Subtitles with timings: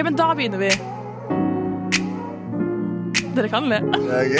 [0.00, 0.68] Ok, men da begynner vi.
[3.36, 3.82] Dere kan le.
[3.84, 4.30] Er.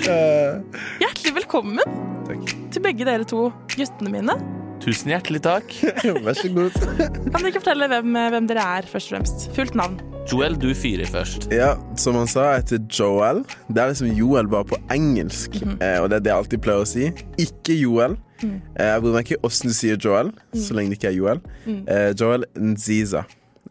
[1.02, 1.84] Hjertelig velkommen
[2.24, 2.54] Takk.
[2.72, 4.38] til begge dere to guttene mine.
[4.80, 5.68] Tusen hjertelig takk.
[6.24, 6.80] Vær så god.
[6.96, 9.50] Kan dere ikke fortelle hvem, hvem dere er, først og fremst?
[9.52, 10.00] Fullt navn.
[10.30, 11.48] Joel, du fyrer først.
[11.50, 13.40] Ja, som han sa, jeg heter Joel.
[13.66, 15.56] Det er liksom Joel bare på engelsk.
[15.82, 17.08] eh, og det er det jeg alltid pleier å si.
[17.42, 18.14] Ikke Joel.
[18.44, 21.42] Eh, jeg bryr meg ikke åssen du sier Joel, så lenge det ikke er Joel.
[21.66, 23.24] Eh, Joel Nziza.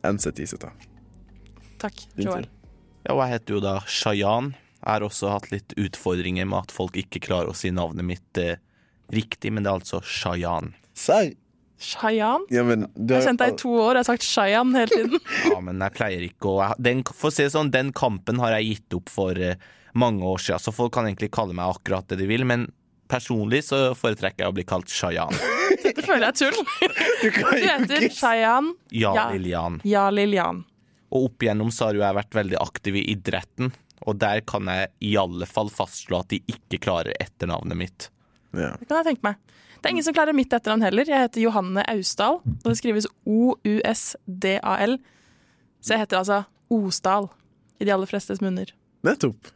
[0.03, 0.71] NZIZA.
[1.79, 2.45] Takk, Din Joel.
[3.07, 4.51] Ja, og jeg heter jo da Shayan.
[4.79, 8.39] Jeg har også hatt litt utfordringer med at folk ikke klarer å si navnet mitt
[8.39, 8.59] eh,
[9.12, 10.73] riktig, men det er altså Shayan.
[10.95, 11.31] Serr?
[11.79, 12.43] Shayan.
[12.51, 14.91] Ja, men du Jeg har kjent deg i to år, jeg har sagt Shayan hele
[14.91, 15.20] tiden.
[15.53, 18.57] Ja, men jeg pleier ikke å den, For å si det sånn, den kampen har
[18.57, 19.55] jeg gitt opp for eh,
[19.97, 22.67] mange år siden, så folk kan egentlig kalle meg akkurat det de vil, men
[23.09, 25.34] personlig så foretrekker jeg å bli kalt Shayan.
[25.84, 26.59] Dette føler jeg er tull.
[27.23, 29.29] Du kan Du heter Shayan Ja, Ja.
[29.34, 29.79] Lillian.
[29.87, 30.65] Ja Lilian.
[31.09, 33.71] Og opp igjennom så har jo jeg vært veldig aktiv i idretten,
[34.05, 38.09] og der kan jeg i alle fall fastslå at de ikke klarer etternavnet mitt.
[38.57, 38.71] Ja.
[38.79, 39.35] Det kan jeg tenke meg.
[39.79, 41.07] Det er ingen som klarer mitt etternavn heller.
[41.07, 44.97] Jeg heter Johanne Austdal, og det skrives O-U-S-D-A-L.
[45.79, 46.41] Så jeg heter altså
[46.75, 47.29] Osdal
[47.79, 48.73] i de aller flestes munner.
[49.07, 49.47] Nettopp.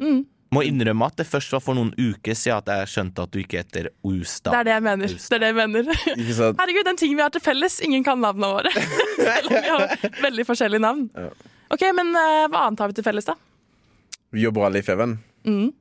[0.53, 3.39] Må innrømme at det først var for noen uker siden at jeg skjønte at du
[3.41, 4.53] ikke heter Det Ostad.
[4.59, 5.13] er det jeg mener.
[5.17, 5.89] Det er det jeg mener.
[6.13, 6.59] Ikke sant?
[6.61, 7.79] Herregud, den ting vi har til felles.
[7.83, 8.71] Ingen kan navnene våre.
[9.17, 11.07] Selv om vi har veldig forskjellige navn.
[11.17, 11.31] Ja.
[11.73, 13.35] Ok, men uh, hva annet har vi til felles, da?
[14.33, 15.17] Vi jobber alle i Feven.
[15.49, 15.71] Mm.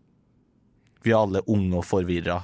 [1.05, 2.40] Vi er alle unge og forvirra.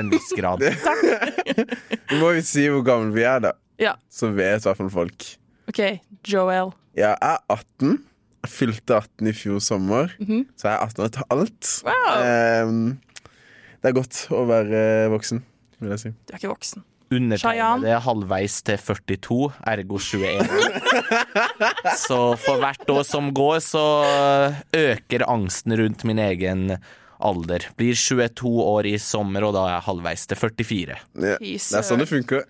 [0.00, 0.62] En viss grad.
[2.10, 3.54] Vi må jo si hvor gamle vi er, da.
[3.80, 5.26] Ja, Så vet i hvert fall folk.
[5.70, 5.80] OK.
[6.26, 6.74] Joel.
[6.98, 7.96] Jeg er 18.
[8.40, 10.12] Jeg fylte 18 i fjor sommer,
[10.56, 11.70] så jeg er 18 etter alt.
[11.84, 12.68] Wow.
[12.68, 12.78] Um,
[13.80, 14.80] det er godt å være
[15.12, 15.42] voksen,
[15.80, 16.12] vil jeg si.
[16.24, 16.84] Du er ikke voksen.
[17.10, 19.38] Undertegnede er halvveis til 42,
[19.72, 20.50] ergo 21.
[22.04, 23.82] Så for hvert år som går, så
[24.76, 26.68] øker angsten rundt min egen
[27.26, 27.66] alder.
[27.78, 30.98] Blir 22 år i sommer, og da er jeg halvveis til 44.
[31.20, 32.44] Ja, det er sånn det funker.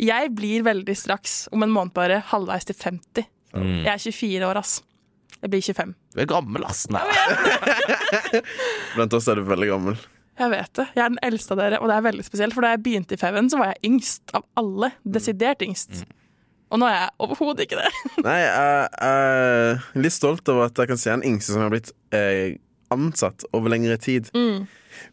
[0.00, 3.28] Jeg blir veldig straks, om en måned bare, halvveis til 50.
[3.54, 3.84] Mm.
[3.84, 4.74] Jeg er 24 år, ass.
[5.40, 5.94] Jeg blir 25.
[6.14, 6.86] Du er gammel, ass.
[6.92, 7.04] Nei.
[8.94, 10.02] Blant oss er du veldig gammel.
[10.34, 10.86] Jeg vet det.
[10.96, 12.56] Jeg er den eldste av dere, og det er veldig spesielt.
[12.56, 14.90] For da jeg begynte i Feven, så var jeg yngst av alle.
[15.06, 16.02] Desidert yngst.
[16.74, 17.90] Og nå er jeg overhodet ikke det.
[18.24, 21.92] Nei, jeg er litt stolt over at jeg kan se en yngste som har blitt
[22.16, 22.56] eh,
[22.92, 24.28] ansatt over lengre tid.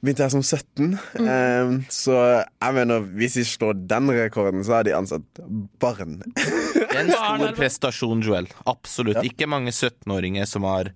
[0.02, 0.92] Begynte jeg som 17,
[1.26, 5.42] eh, så jeg mener hvis de slår den rekorden, så har de ansatt
[5.82, 6.20] barn.
[6.36, 8.50] Det er en stor prestasjon, Joel.
[8.70, 9.24] Absolutt.
[9.26, 10.92] Ikke mange 17-åringer som har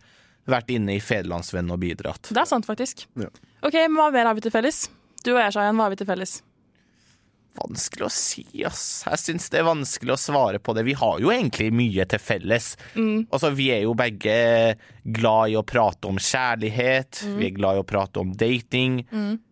[0.46, 2.30] vært inne i Federlandsvennen og bidratt.
[2.30, 3.08] Det er sant, faktisk.
[3.18, 3.32] Ja.
[3.66, 4.86] Ok, men Hva mer har vi til felles?
[5.26, 6.38] Du og jeg, Shayan, hva har vi til felles?
[7.56, 8.84] Vanskelig å si, ass.
[9.08, 10.84] Jeg syns det er vanskelig å svare på det.
[10.88, 12.74] Vi har jo egentlig mye til felles.
[12.96, 14.36] Altså, vi er jo begge
[15.06, 17.24] glad i å prate om kjærlighet.
[17.38, 19.00] Vi er glad i å prate om dating.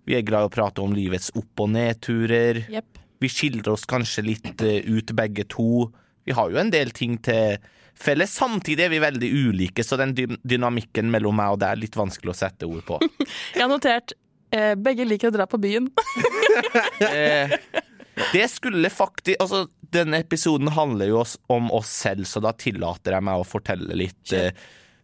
[0.04, 2.66] Vi er glad i å prate om livets opp- og nedturer.
[2.74, 3.00] Yep.
[3.24, 5.88] Vi skildrer oss kanskje litt eh, ut begge to.
[6.28, 7.56] Vi har jo en del ting til
[7.96, 8.34] felles.
[8.36, 10.12] Samtidig er vi veldig ulike, så den
[10.44, 13.00] dynamikken mellom meg og deg er litt vanskelig å sette ord på.
[13.56, 14.16] Jeg har notert
[14.52, 15.88] eh, begge liker å dra på byen.
[17.04, 17.50] Eh,
[18.34, 21.24] det skulle faktisk Altså, denne episoden handler jo
[21.54, 24.50] om oss selv, så da tillater jeg meg å fortelle litt eh,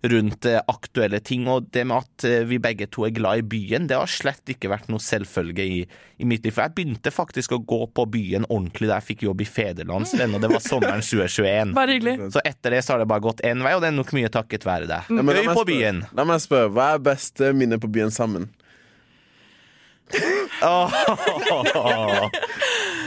[0.09, 1.43] rundt eh, aktuelle ting.
[1.51, 4.49] Og det med at eh, vi begge to er glad i byen, det har slett
[4.53, 6.55] ikke vært noe selvfølge i, i mitt liv.
[6.55, 10.33] For jeg begynte faktisk å gå på byen ordentlig da jeg fikk jobb i Federlandsvenn,
[10.33, 11.75] og det var sommeren 2021.
[11.77, 12.15] Bare hyggelig.
[12.33, 14.31] Så etter det så har det bare gått én vei, og det er nok mye
[14.33, 15.01] takket være deg.
[15.11, 16.01] Ja, men la Gøy meg på spørre- byen.
[16.17, 18.49] La meg spørre, hva er beste minne på byen sammen?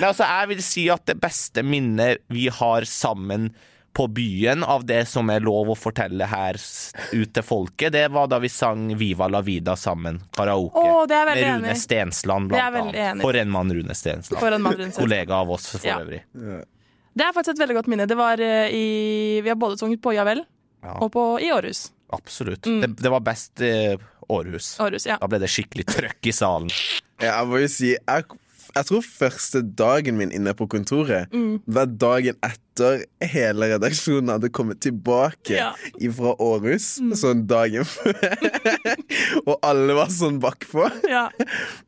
[0.02, 3.52] Nei, altså, jeg vil si at det beste minnet vi har sammen
[3.92, 6.56] på byen av det som er lov å fortelle her
[7.12, 10.80] ut til folket, det var da vi sang Viva la vida sammen, karaoke.
[10.80, 11.82] oh, det er jeg veldig med Rune enig i.
[11.82, 13.20] Stensland, blant annet.
[13.20, 14.40] For en mann, Rune Stensland.
[14.40, 15.10] For en mann Rune Stensland.
[15.10, 15.98] Kollega av oss for Ja.
[16.00, 16.22] øvrig.
[17.12, 18.06] Det er faktisk et veldig godt minne.
[18.08, 20.40] Det var eh, i Vi har både sunget på Javel
[20.82, 20.96] Ja.
[20.96, 21.90] og på, i Århus.
[22.16, 22.64] Absolutt.
[22.66, 22.80] Mm.
[22.80, 24.00] Det, det var best eh,
[24.32, 24.78] Århus.
[24.80, 25.18] Århus, ja.
[25.20, 26.72] Da ble det skikkelig trøkk i salen.
[27.20, 28.24] Ja, jeg må jo si jeg,
[28.74, 31.60] jeg tror første dagen min inne på kontoret Mm.
[31.66, 35.72] var dagen etter hele redaksjonen hadde kommet tilbake Ja.
[36.16, 36.98] fra Århus.
[37.18, 38.14] Sånn dagen før.
[39.48, 40.86] og alle var sånn bakpå.
[41.08, 41.26] ja.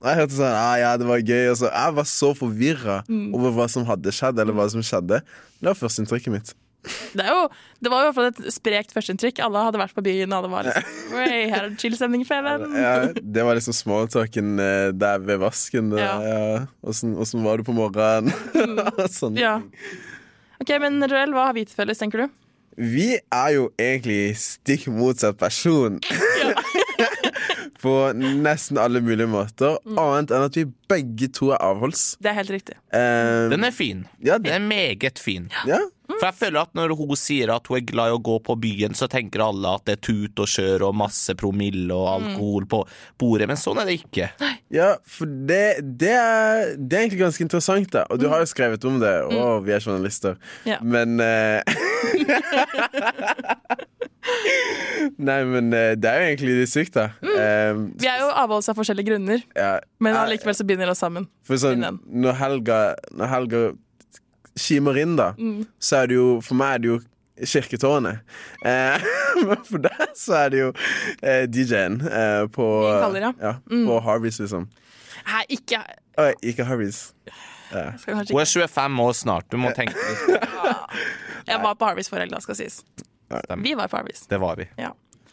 [0.00, 1.50] Og jeg hørte sånn ah, Ja, det var gøy.
[1.52, 3.34] Og så, jeg var så forvirra Mm.
[3.34, 5.20] over hva som hadde skjedd, eller hva som skjedde.
[5.60, 6.54] Det var førsteinntrykket mitt.
[6.84, 7.48] Det, er jo,
[7.80, 9.40] det var jo i hvert fall et sprekt førsteinntrykk.
[9.46, 12.24] Alle hadde vært på byen, og alle var liksom Oi, her er det chill stemning
[12.24, 12.66] i Feven.
[12.76, 15.90] Ja, det var liksom småtalken eh, der ved vasken.
[15.94, 16.14] Det, Ja.
[16.20, 16.62] ja.
[16.84, 18.32] Åssen, var du på morgenen?
[19.18, 19.36] sånn.
[19.40, 19.58] Ja.
[20.60, 22.40] Ok, men Joel, hva har vi til felles, tenker du?
[22.74, 26.00] Vi er jo egentlig stikk motsatt person.
[26.42, 26.54] Ja.
[27.84, 29.74] På nesten alle mulige måter.
[29.84, 32.14] Annet enn at vi begge to er avholds.
[32.24, 32.76] Det er helt riktig.
[32.94, 34.06] Um, Den er fin.
[34.24, 35.50] ja, Den er meget fin.
[35.68, 35.82] ja.
[36.04, 38.56] For jeg føler at når hun sier at hun er glad i å gå på
[38.60, 42.66] byen, så tenker alle at det er tut og kjør og masse promille og alkohol
[42.70, 42.82] på
[43.20, 44.28] bordet, men sånn er det ikke.
[44.74, 48.04] ja for det, det, er, det er egentlig ganske interessant, da.
[48.12, 50.36] Og du har jo skrevet om det, og vi er journalister.
[50.68, 50.78] Ja.
[50.84, 51.60] Men uh...
[55.20, 57.04] Nei, men eh, det er jo egentlig litt sykt, da.
[57.22, 61.02] Eh, Vi er jo avholds av forskjellige grunner, ja, men allikevel så binder det oss
[61.04, 61.26] sammen.
[61.46, 62.78] For sånn, når helga,
[63.12, 63.60] når helga
[64.58, 65.66] kimer inn, da, Mm.
[65.80, 66.98] så er det jo For meg er det jo
[67.44, 68.20] kirketårnet.
[68.64, 69.02] Eh,
[69.48, 70.68] men for deg så er det jo
[71.22, 72.66] eh, DJ-en eh, på
[73.02, 73.54] kaller, ja.
[73.70, 73.86] Mm.
[73.88, 74.68] På Harveys, liksom.
[75.26, 75.80] Nei, ikke
[76.22, 77.08] Oi, ikke Harveys.
[77.72, 77.88] Ja.
[78.06, 80.44] Hun er 25 år snart, du må tenke litt.
[81.48, 82.84] Jeg var på Harveys for helga, skal sies.
[83.58, 84.22] Vi var på Harveys.
[84.30, 84.68] Det var vi.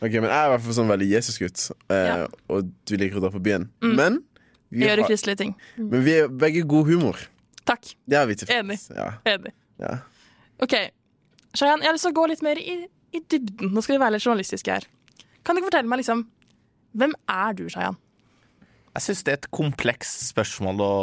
[0.01, 2.15] Ok, Men jeg er i hvert fall sånn veldig Jesusgutt, eh, Ja.
[2.50, 3.68] og du liker å dra på byen.
[3.85, 4.23] Men
[4.71, 5.53] Vi vi, gjør har, kristelige ting.
[5.77, 7.21] men vi er begge god humor.
[7.69, 7.91] Takk.
[8.09, 8.79] Det er vi til Enig.
[8.95, 9.53] Ja, Enig.
[9.81, 9.97] ja.
[10.61, 10.75] OK.
[11.57, 12.77] Shayan, jeg har lyst til å gå litt mer i,
[13.11, 13.73] i dybden.
[13.75, 14.87] Nå skal vi være litt journalistiske her.
[15.43, 16.25] Kan du ikke fortelle meg liksom
[16.97, 17.95] Hvem er du, Shayan?
[18.91, 20.93] Jeg syns det er et komplekst spørsmål å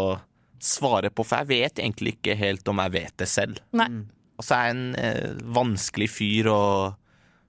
[0.60, 3.60] svare på, for jeg vet egentlig ikke helt om jeg vet det selv.
[3.78, 3.86] Nei.
[4.36, 6.62] Og så er jeg en eh, vanskelig fyr å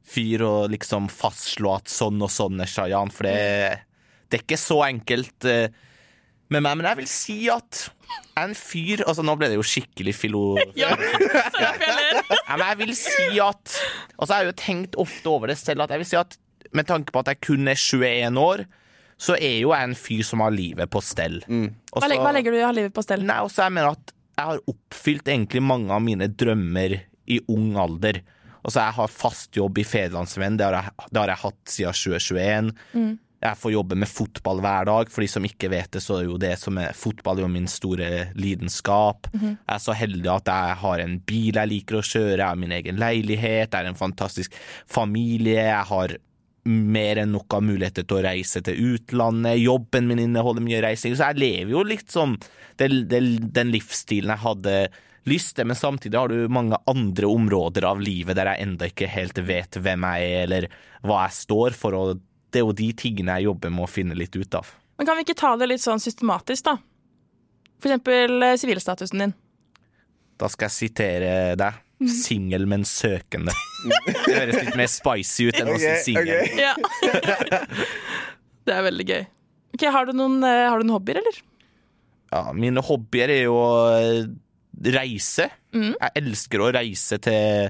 [0.09, 3.83] Fyr å liksom fastslå at sånn og sånn er Shayan, for det,
[4.31, 5.75] det er ikke så enkelt eh,
[6.53, 6.77] med meg.
[6.79, 10.13] Men jeg vil si at jeg er en fyr Altså, nå ble det jo skikkelig
[10.17, 10.43] filo...
[10.79, 10.93] Ja.
[10.95, 13.73] Ja, men jeg vil si at
[14.17, 16.37] Altså, jeg har jo tenkt ofte over det selv, at jeg vil si at
[16.75, 18.61] med tanke på at jeg kun er 21 år,
[19.17, 21.39] så er jo jeg en fyr som har livet på stell.
[21.49, 23.23] Og Hva, legger, hva legger du i å ha livet på stell?
[23.25, 26.93] Nei, også jeg mener at jeg har oppfylt egentlig mange av mine drømmer
[27.29, 28.21] i ung alder.
[28.61, 30.69] Altså, jeg har fast jobb i Federlandsvennen, det,
[31.09, 32.71] det har jeg hatt siden 2021.
[33.39, 35.11] Jeg får jobbe med fotball hver dag.
[35.11, 37.51] For de som ikke vet det, så er jo det som er fotball er jo
[37.53, 39.29] min store lidenskap.
[39.31, 42.59] Jeg er så heldig at jeg har en bil jeg liker å kjøre, jeg har
[42.59, 44.57] min egen leilighet, jeg er en fantastisk
[44.87, 46.17] familie, jeg har
[46.69, 49.61] mer enn nok av muligheter til å reise til utlandet.
[49.61, 52.35] Jobben min inneholder mye reising, så jeg lever jo litt som
[52.81, 54.75] den, den, den livsstilen jeg hadde
[55.29, 59.09] lyst til, men samtidig har du mange andre områder av livet der jeg enda ikke
[59.11, 60.67] helt vet hvem jeg er, eller
[61.05, 64.17] hva jeg står for, og det er jo de tingene jeg jobber med å finne
[64.17, 64.69] litt ut av.
[64.99, 66.75] Men kan vi ikke ta det litt sånn systematisk, da?
[67.79, 69.35] For eksempel eh, sivilstatusen din.
[70.39, 71.85] Da skal jeg sitere deg.
[71.99, 73.51] Singel, men søkende.
[74.07, 76.45] Det høres litt mer spicy ut enn å si singel.
[76.55, 76.71] Ja.
[78.67, 79.25] det er veldig gøy.
[79.75, 81.41] Ok, Har du noen, eh, har du noen hobbyer, eller?
[82.31, 84.21] Ja, mine hobbyer er jo å eh,
[84.95, 85.49] reise.
[85.75, 87.69] Jeg elsker å reise til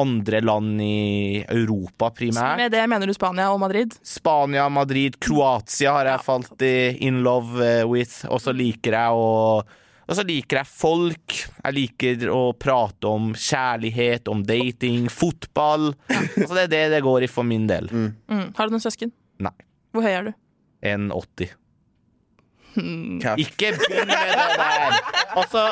[0.00, 2.56] andre land i Europa primært.
[2.60, 3.94] Med det mener du Spania og Madrid?
[4.06, 8.24] Spania, Madrid, Kroatia har jeg Ja, falt in love eh, with.
[8.30, 9.30] Og så liker jeg å
[10.02, 11.34] og så liker jeg folk.
[11.62, 15.92] Jeg liker å prate om kjærlighet, om dating, fotball.
[16.10, 17.88] Altså det er det det går i for min del.
[17.88, 18.50] Mm.
[18.58, 19.14] Har du noen søsken?
[19.40, 19.54] Nei.
[19.94, 20.32] Hvor høy er du?
[20.82, 21.54] 1,80.
[22.74, 23.20] Hmm.
[23.40, 24.98] Ikke begynn med det der!
[25.38, 25.64] Altså,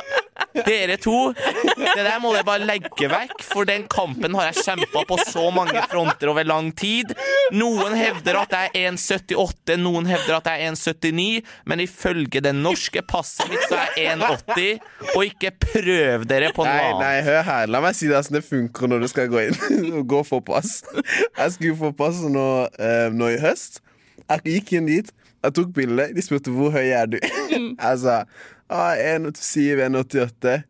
[0.54, 5.04] dere to, det der må dere bare legge vekk, for den kampen har jeg kjempa
[5.08, 7.12] på så mange fronter over lang tid.
[7.56, 12.54] Noen hevder at jeg er 1,78, noen hevder at jeg er 1,79, men ifølge det
[12.56, 17.00] norske passet mitt så er jeg 1,80, og ikke prøv dere på noe annet.
[17.00, 17.70] nei, nei, hør her.
[17.70, 19.58] La meg si deg hvordan det funker når du skal gå inn
[20.00, 20.80] og gå for pass.
[20.94, 22.48] Jeg skulle få pass nå,
[22.80, 23.80] eh, nå i høst.
[24.30, 26.10] Jeg gikk inn dit, jeg tok bilde.
[26.14, 27.16] De spurte hvor høy er du.
[27.80, 28.22] Jeg sa
[28.70, 30.60] ah, 1,87, 1,88.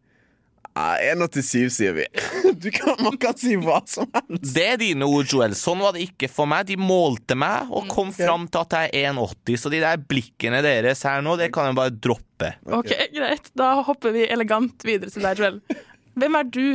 [0.72, 2.06] Ah, 1,87, sier vi.
[2.60, 4.52] Du kan, man kan si hva som helst.
[4.54, 5.54] Det er dine ord, Joel.
[5.56, 6.66] Sånn var det ikke for meg.
[6.68, 10.60] De målte meg og kom fram til at jeg er 1,80, så de der blikkene
[10.64, 12.52] deres her nå, det kan jeg bare droppe.
[12.68, 15.86] Ok, Greit, da hopper vi elegant videre til deg, Joel.
[16.20, 16.66] Hvem er du,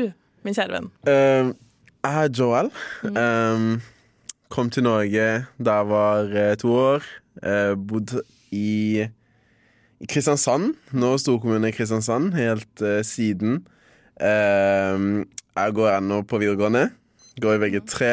[0.45, 0.89] min kjære venn?
[1.05, 1.53] Uh,
[2.05, 2.71] jeg er Joel.
[3.05, 3.69] Um,
[4.53, 7.07] kom til Norge da jeg var eh, to år.
[7.41, 8.21] Uh, bodde
[8.53, 9.07] i, i
[10.03, 10.73] Kristiansand.
[10.95, 13.61] Nå storkommune Kristiansand, helt uh, siden.
[14.19, 15.23] Uh,
[15.55, 16.89] jeg går ennå på videregående.
[17.41, 18.11] Går i VG3.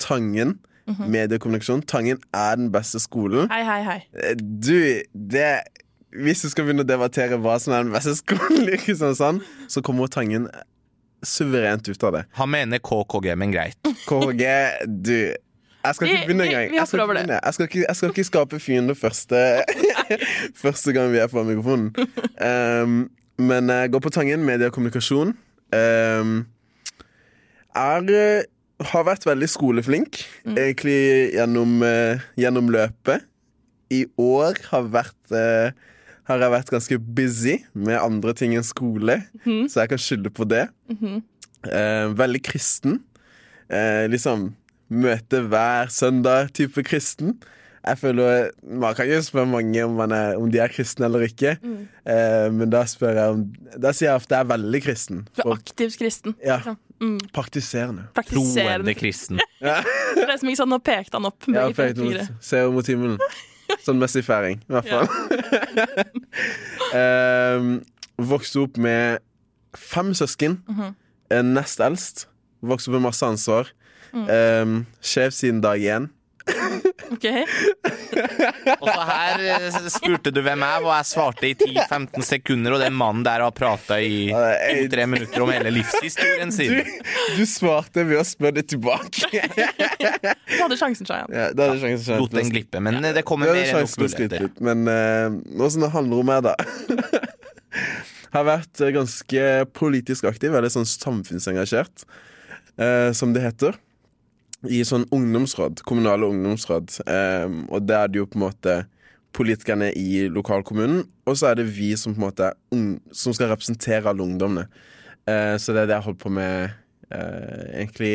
[0.00, 0.56] Tangen.
[0.88, 1.82] Mediekommunikasjon.
[1.84, 3.50] Tangen er den beste skolen.
[3.52, 3.98] Hei, hei, hei.
[4.16, 4.72] Eh, Du,
[5.12, 5.50] det
[6.16, 9.82] Hvis du skal begynne å debattere hva som er den beste skolen i Kristiansand, så
[9.84, 10.48] kommer Tangen
[11.20, 12.22] suverent ut av det.
[12.38, 13.76] Han mener KKG, men greit.
[14.08, 14.44] KKG,
[14.86, 15.34] du
[15.88, 16.74] Jeg skal ikke begynne engang.
[16.76, 17.38] Jeg skal ikke.
[17.38, 19.40] Jeg skal ikke, jeg skal ikke skape fiender første
[20.64, 21.92] Første gang vi er på mikrofonen.
[22.40, 25.34] Um, men jeg går på Tangen, media og kommunikasjon.
[25.72, 26.38] Um,
[27.76, 28.46] er eh,
[28.92, 33.26] har vært veldig skoleflink, egentlig gjennom, uh, gjennom løpet.
[33.94, 35.70] I år har, vært, uh,
[36.28, 40.46] har jeg vært ganske busy med andre ting enn skole, så jeg kan skylde på
[40.48, 40.66] det.
[41.66, 43.00] Eh, veldig kristen.
[44.12, 44.52] Liksom
[44.88, 47.38] møte hver søndag-type kristen.
[47.88, 51.24] Jeg føler, Man kan jo spørre mange om, man er, om de er kristne eller
[51.28, 53.44] ikke, eh, men da spør jeg om
[53.80, 55.28] Da sier jeg ofte jeg er veldig kristen.
[55.36, 56.34] Du er aktivt kristen.
[56.44, 56.60] ja,
[57.00, 57.18] Mm.
[57.32, 58.08] praktiserende.
[58.26, 59.38] Troende kristen.
[59.60, 61.46] Det er som ikke sånn, Nå pekte han opp.
[61.46, 63.20] med Ja, pekte mot, ser mot himmelen.
[63.84, 65.06] Sånn messig-feiring, i hvert fall.
[66.98, 67.82] Ehm,
[68.18, 69.20] vokste opp med
[69.76, 70.62] fem søsken.
[70.66, 71.42] Mm -hmm.
[71.52, 72.26] nest eldst.
[72.62, 73.68] Vokste opp med masse ansvar.
[74.12, 74.28] Mm.
[74.28, 76.08] Um, Sjef siden dag én.
[77.12, 77.24] Ok,
[78.80, 82.74] Og så her eh, spurte du hvem jeg er, og jeg svarte i 10-15 sekunder,
[82.76, 86.76] og den mannen der har prata i det to-tre minutter om hele livshistorien sin.
[87.36, 89.28] du svarte ved å spørre det tilbake.
[90.48, 91.32] Du hadde sjansen, Shayan.
[91.32, 92.22] ja, da hadde sjansen Shayan.
[92.22, 94.46] Lot den glippe, men det kommer mer enn nok muligheter.
[94.64, 96.54] men uh, åssen det handler om meg, da
[98.34, 99.44] Har vært eh, ganske
[99.76, 102.04] politisk aktiv, veldig sånn samfunnsengasjert,
[102.80, 103.78] uh, som det heter.
[104.66, 106.96] I sånn ungdomsråd, kommunale ungdomsråd.
[107.06, 108.78] Eh, og det er det jo på en måte
[109.36, 113.52] politikerne i lokalkommunen, og så er det vi som på en måte ung, som skal
[113.52, 114.66] representere alle ungdommene.
[115.28, 116.72] Eh, så det er det jeg holdt på med
[117.12, 118.12] eh, egentlig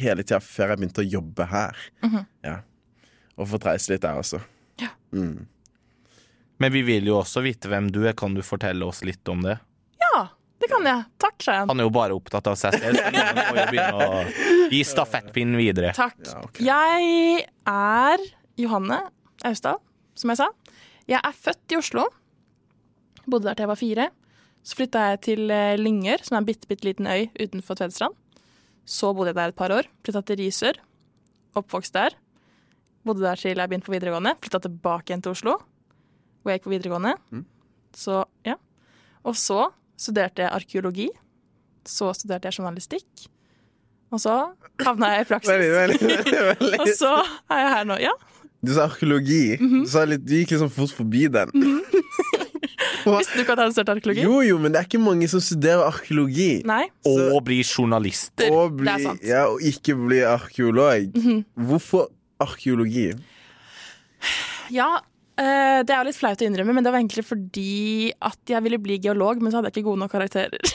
[0.00, 1.86] hele tida før jeg begynte å jobbe her.
[2.46, 2.56] Ja.
[3.36, 4.40] Og fått reise litt der også.
[4.80, 4.90] Ja.
[5.14, 5.46] Mm.
[6.60, 8.16] Men vi vil jo også vite hvem du er.
[8.16, 9.56] Kan du fortelle oss litt om det?
[10.70, 11.04] Kan jeg.
[11.20, 11.70] Takk, Shayan.
[11.70, 14.80] Han er jo bare opptatt av seg selv, så noen må jo begynne å gi
[14.86, 15.92] stafettpinnen videre.
[15.98, 16.20] Takk.
[16.26, 16.68] Ja, okay.
[16.68, 18.24] Jeg er
[18.60, 19.00] Johanne
[19.48, 19.82] Austad,
[20.18, 20.48] som jeg sa.
[21.10, 22.06] Jeg er født i Oslo.
[23.26, 24.08] Bodde der til jeg var fire.
[24.66, 28.16] Så flytta jeg til eh, Lyngør, som er en bitte, bitte liten øy utenfor Tvedestrand.
[28.84, 29.88] Så bodde jeg der et par år.
[30.04, 30.80] Flytta til Risør.
[31.58, 32.16] Oppvokst der.
[33.06, 34.36] Bodde der til jeg begynte på videregående.
[34.42, 35.56] Flytta tilbake igjen til Oslo,
[36.42, 37.14] hvor jeg gikk på videregående.
[37.96, 38.58] Så, ja.
[39.24, 41.08] Og så studerte jeg arkeologi.
[41.88, 43.28] Så studerte jeg journalistikk.
[44.10, 44.32] Og så
[44.82, 45.52] havna jeg i praksis.
[45.52, 46.80] Veldig, veldig, veldig.
[46.82, 47.12] Og så
[47.52, 48.00] er jeg her nå.
[48.02, 48.14] Ja,
[48.60, 49.56] Du sa arkeologi.
[49.60, 49.84] Mhm.
[49.86, 51.52] du, sa litt, du gikk liksom fort forbi den.
[53.00, 54.24] Visste du ikke at jeg hadde studert arkeologi?
[54.26, 56.50] Jo, jo, men det er ikke mange som studerer arkeologi.
[56.68, 56.82] Nei.
[57.08, 58.50] Og bli journalister.
[58.52, 59.24] Og, bli, Det er sant.
[59.24, 61.16] Ja, og ikke bli arkeolog.
[61.70, 62.10] Hvorfor
[62.44, 63.06] arkeologi?
[64.74, 64.90] Ja,
[65.40, 68.64] eh, det er jo litt flaut å innrømme, men det var egentlig fordi at jeg
[68.66, 70.60] ville bli geolog, men så hadde jeg ikke gode nok karakterer.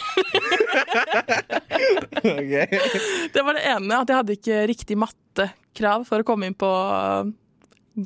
[2.36, 2.68] okay.
[3.36, 6.70] Det var det ene, at jeg hadde ikke riktig mattekrav for å komme inn på
[6.70, 7.34] eh,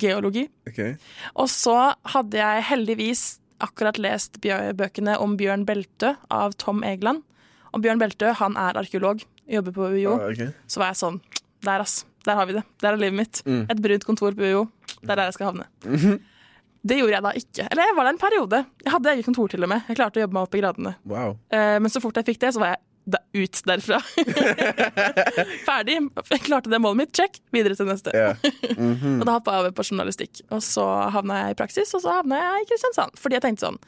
[0.04, 0.46] geologi.
[0.68, 0.96] Okay.
[1.34, 1.76] Og så
[2.14, 3.24] hadde jeg heldigvis
[3.60, 7.22] akkurat lest bøkene om Bjørn Beltø av Tom Egeland.
[7.74, 10.16] Og Bjørn Beltø han er arkeolog, jobber på UiO.
[10.16, 10.54] Ah, okay.
[10.70, 11.20] Så var jeg sånn
[11.60, 12.04] Der, ass.
[12.24, 12.64] Der har vi det.
[12.80, 13.42] Der er livet mitt.
[13.44, 13.64] Mm.
[13.72, 14.66] Et brunt kontor på UiO.
[15.00, 15.68] Det er der jeg skal havne.
[16.80, 17.64] Det gjorde jeg da ikke.
[17.66, 18.60] Eller jeg var der en periode.
[18.84, 19.88] Jeg hadde eget kontor til og med.
[19.90, 20.94] Jeg klarte å jobbe meg opp i gradene.
[21.12, 21.34] Wow.
[21.52, 23.98] Eh, men så fort jeg fikk det, så var jeg da, ut derfra.
[25.68, 25.98] Ferdig.
[26.30, 27.12] Jeg klarte det målet mitt.
[27.16, 27.40] Check.
[27.52, 28.14] Videre til neste.
[28.14, 28.36] Yeah.
[28.76, 29.20] Mm -hmm.
[29.20, 30.40] Og da hoppa jeg over på journalistikk.
[30.50, 33.18] Og så havna jeg i praksis, og så havna jeg i Kristiansand.
[33.18, 33.78] Fordi jeg tenkte sånn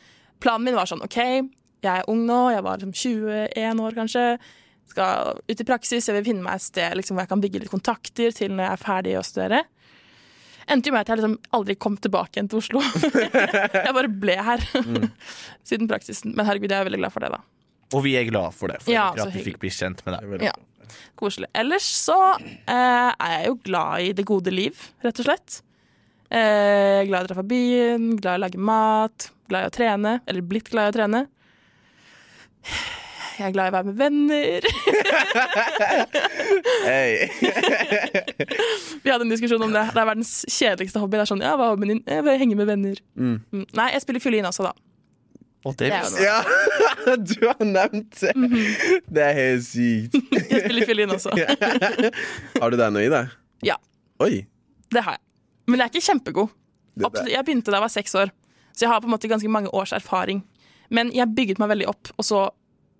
[0.40, 1.16] Planen min var sånn OK,
[1.82, 4.38] jeg er ung nå, jeg var liksom 21 år kanskje.
[4.90, 7.60] Skal ut i praksis, jeg vil finne meg et sted liksom, hvor jeg kan bygge
[7.60, 9.62] litt kontakter til når jeg er ferdig å studere.
[10.70, 12.82] Endte jo med at jeg liksom aldri kom tilbake igjen til Oslo.
[13.86, 14.62] jeg bare ble her
[15.68, 16.36] siden praksisen.
[16.36, 17.42] Men herregud, jeg er veldig glad for det, da.
[17.92, 20.46] Og vi er glad for det, for Ja, at vi fikk bli kjent med deg.
[20.48, 20.54] Ja,
[21.20, 21.50] koselig.
[21.58, 25.58] Ellers så eh, er jeg jo glad i det gode liv, rett og slett.
[26.32, 29.74] Eh, glad i å dra fra byen, glad i å lage mat, glad i å
[29.74, 30.14] trene.
[30.24, 31.24] Eller blitt glad i å trene.
[33.42, 34.66] Jeg er glad i å være med venner.
[36.82, 37.28] Hey.
[39.02, 39.82] Vi hadde en diskusjon om det.
[39.94, 41.16] Det er verdens kjedeligste hobby.
[41.18, 42.00] Det er sånn, ja, hva er hobbyen din?
[42.10, 42.98] Jeg vil henge med venner.
[43.18, 43.36] Mm.
[43.54, 43.64] Mm.
[43.78, 44.72] Nei, jeg spiller fiolin også, da.
[45.66, 46.22] Og det er noe.
[46.26, 46.38] Ja,
[47.30, 48.32] du har nevnt det!
[48.34, 48.56] Mhm.
[49.14, 50.18] Det er helt sykt.
[50.34, 51.34] Jeg spiller fiolin også.
[52.58, 53.34] Har du deg noe i deg?
[53.66, 53.78] Ja,
[54.22, 54.32] Oi.
[54.94, 55.24] det har jeg.
[55.70, 56.54] Men jeg er ikke kjempegod.
[56.98, 57.30] Absolutt.
[57.32, 58.34] Jeg begynte da jeg var seks år,
[58.74, 60.42] så jeg har på en måte ganske mange års erfaring.
[60.92, 62.42] Men jeg bygget meg veldig opp, og så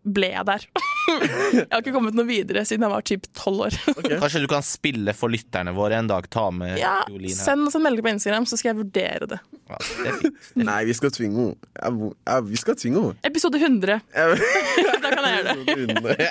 [0.03, 0.65] ble jeg der.
[1.55, 3.77] jeg har ikke kommet noe videre siden jeg var typ tolv år.
[4.23, 6.27] Kanskje du kan spille for lytterne våre en dag?
[6.33, 7.39] Ta med ja, fiolin her.
[7.39, 9.39] send oss en melding på Instagram, så skal jeg vurdere det.
[9.71, 10.33] Ja, det det.
[10.69, 12.11] Nei, vi skal tvinge henne.
[12.27, 13.21] Ja, vi skal tvinge henne.
[13.31, 14.01] Episode 100.
[14.13, 16.29] Da kan jeg gjøre det.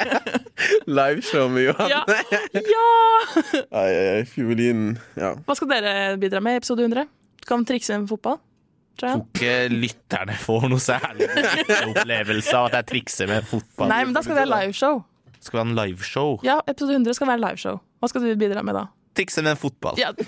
[0.92, 1.92] Liveshow med Johan.
[1.92, 2.04] Ja.
[3.72, 4.22] ja!
[4.30, 4.96] Fiolinen.
[5.20, 5.36] Ja.
[5.48, 7.08] Hva skal dere bidra med i episode 100?
[7.42, 8.42] Du kan trikse med fotball.
[9.03, 9.24] Ryan?
[9.34, 11.29] Ikke lytterne får noe særlig
[11.91, 13.91] opplevelse av at jeg trikser med fotball.
[13.91, 15.01] Nei, men da skal vi ha liveshow.
[15.41, 16.36] Skal vi ha en liveshow?
[16.46, 17.79] Ja, episode 100 skal være liveshow.
[18.01, 18.88] Hva skal du bidra med da?
[19.17, 20.00] Trikse med fotball.
[20.01, 20.13] Ja.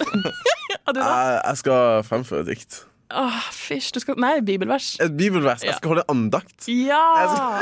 [0.83, 1.05] Du da?
[1.47, 2.75] Jeg, skal fremføre et dikt.
[3.13, 3.91] Åh, fysj.
[3.95, 4.93] Du skal Nei, bibelvers.
[5.03, 5.63] Et bibelvers.
[5.63, 6.65] Jeg skal holde andakt.
[6.67, 6.99] Ja!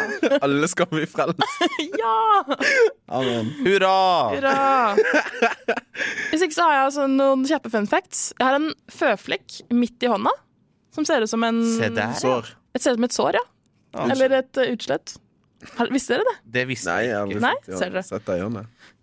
[0.45, 1.43] Alle skal bli frelst.
[2.01, 2.15] Ja!
[3.11, 3.51] Amen.
[3.61, 3.93] Hurra!
[4.31, 4.55] Hurra!
[6.31, 8.31] Hvis ikke så har jeg altså noen kjappe fun facts.
[8.39, 10.33] Jeg har en føflekk midt i hånda.
[10.95, 12.13] Som ser ut som en Se der.
[12.19, 12.53] Sår.
[12.75, 13.45] Et ser ut som et sår, ja.
[13.95, 14.07] Ja.
[14.13, 15.15] Eller et uh, utslett.
[15.77, 16.37] Har, visste dere det?
[16.57, 17.37] Det visste Nei, jeg har ikke.
[17.37, 18.05] aldri Nei, sett, ser dere.
[18.07, 18.93] sett deg gjøre det.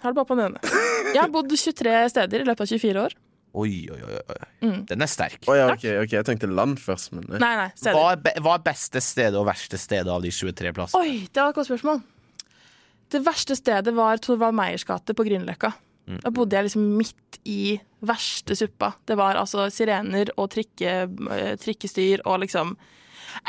[0.00, 0.62] Har det bare på den ene.
[1.10, 3.16] Jeg har bodd 23 steder i løpet av 24 år.
[3.60, 4.36] Oi, oi, oi.
[4.62, 4.78] Mm.
[4.86, 5.42] Den er sterk.
[5.50, 7.26] Oh, ja, ok, ok, jeg tenkte land først, men.
[7.34, 7.98] Nei, nei, steder.
[7.98, 11.02] Hva er, be hva er beste stedet og verste stedet av de 23 plassene?
[11.02, 12.00] Oi, det var et godt spørsmål.
[13.10, 15.72] Det verste stedet var Torvald Meyers gate på Grünerløkka.
[16.10, 16.20] Mm.
[16.24, 17.76] Da bodde jeg liksom midt i
[18.06, 18.92] verste suppa.
[19.06, 20.94] Det var altså sirener og trikke,
[21.36, 22.74] eh, trikkestyr og liksom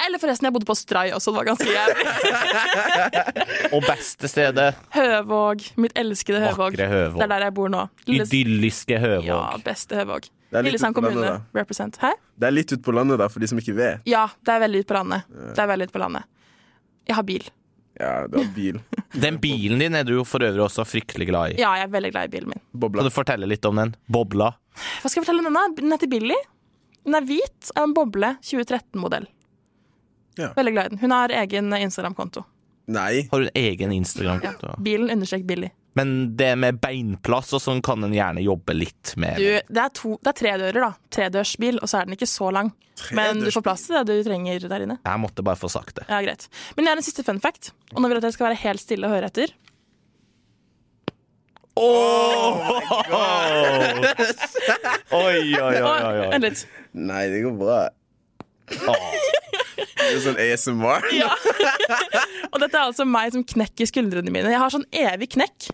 [0.05, 2.03] Eller forresten, jeg bodde på Stray også, det var ganske jævlig.
[3.73, 4.75] Og beste stedet?
[4.93, 5.63] Høvåg.
[5.81, 6.77] Mitt elskede Høvåg.
[6.77, 7.17] Høvåg.
[7.17, 7.81] Det er der jeg bor nå.
[8.05, 9.25] Lille, Idylliske Høvåg.
[9.25, 10.29] ja, beste Høvåg.
[10.53, 11.61] Lillesand ut på landet, kommune.
[11.63, 11.97] Represent.
[11.97, 12.11] Hæ?
[12.37, 14.05] Det er litt ut på landet, da, for de som ikke vet.
[14.05, 15.33] Ja, det er veldig ute på landet.
[15.49, 16.29] Det er veldig ute på landet.
[17.09, 17.49] Jeg har bil.
[18.01, 18.79] Ja, det var bil.
[19.25, 21.59] Den bilen din er du jo for øvrig også fryktelig glad i.
[21.61, 22.63] Ja, jeg er veldig glad i bilen min.
[22.81, 23.93] Kan du fortelle litt om den?
[24.09, 24.53] Bobla?
[25.01, 25.67] Hva skal jeg fortelle om denne?
[25.77, 26.37] Den heter Billy.
[27.05, 29.27] Den er hvit, er en boble, 2013-modell.
[30.39, 30.51] Ja.
[30.55, 31.01] Veldig glad i den.
[31.03, 32.43] Hun har egen Instagram-konto.
[32.91, 33.27] Nei.
[33.31, 34.41] Har hun egen Instagram?
[34.45, 34.75] Ja.
[34.81, 35.69] Bilen understrek Billy.
[35.97, 39.41] Men det med beinplass og sånn kan en gjerne jobbe litt med.
[39.41, 40.91] Du, det er, to, det er tre dører, da.
[41.11, 42.71] Tredørsbil, og så er den ikke så lang.
[43.17, 44.99] Men du får plass til det du trenger der inne.
[45.03, 46.05] Jeg måtte bare få sagt det.
[46.07, 46.47] Ja, greit.
[46.77, 48.61] Men jeg har en siste fun fact, og nå vil jeg at dere skal være
[48.63, 49.55] helt stille og høre etter.
[55.11, 56.27] Oi, oi, oi, oi, oi.
[56.35, 56.65] Vent litt.
[56.99, 57.81] Nei, det går bra.
[58.87, 59.11] Oh.
[59.75, 61.07] Det er sånn ASMR.
[61.15, 61.29] Ja.
[62.51, 64.51] og dette er altså meg som knekker skuldrene mine.
[64.51, 65.71] Jeg har sånn evig knekk.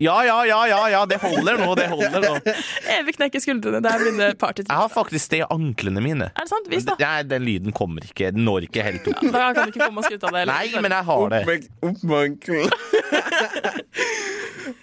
[0.00, 2.30] Ja, ja, ja, ja, ja, det holder nå, det holder nå.
[2.96, 3.82] Evig knekk i skuldrene.
[3.84, 6.30] Det er mine party Jeg har faktisk det i anklene mine.
[6.32, 6.70] Er det sant?
[6.72, 6.94] Vis, da.
[7.02, 8.30] Nei, den lyden kommer ikke.
[8.32, 9.20] Den når ikke helt opp.
[9.34, 10.46] Da kan du ikke komme oss ut av det.
[10.46, 10.54] eller?
[10.56, 11.42] Nei, men jeg har det.
[11.90, 12.70] opp med ankelen.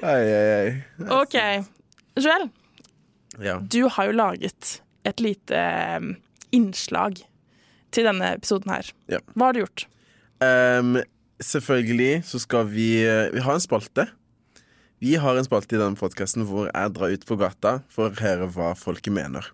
[0.03, 0.69] Ai, ai, ai.
[1.21, 1.35] OK.
[2.17, 2.47] Joel,
[3.41, 3.57] Ja.
[3.61, 5.59] du har jo laget et lite
[6.53, 7.19] innslag
[7.93, 8.89] til denne episoden her.
[9.11, 9.19] Ja.
[9.35, 9.85] Hva har du gjort?
[10.43, 10.97] Um,
[11.41, 14.07] selvfølgelig så skal vi eh, Vi har en spalte.
[14.99, 18.17] Vi har en spalte i denne podkasten hvor jeg drar ut på gata for å
[18.21, 19.45] høre hva folket mener.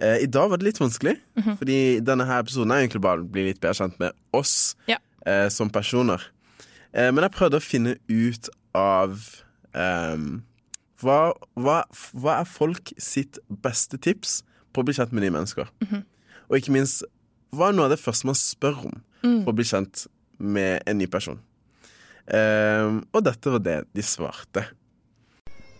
[0.00, 1.16] Eh, I dag var det litt vanskelig,
[1.58, 4.98] fordi denne her episoden er egentlig bare å bli litt bedre kjent med oss Ja.
[5.26, 6.22] eh, som personer.
[6.94, 9.18] Eh, men jeg prøvde å finne ut av
[9.74, 10.42] ehm,
[11.02, 11.82] hva, hva,
[12.14, 15.66] hva er folk sitt beste tips på å bli kjent med nye mennesker?
[16.48, 17.02] Og ikke minst,
[17.54, 19.00] hva er noe av det første man spør om
[19.42, 20.06] for å bli kjent
[20.38, 21.40] med en ny person?
[22.30, 24.64] Ehm, og dette var det de svarte.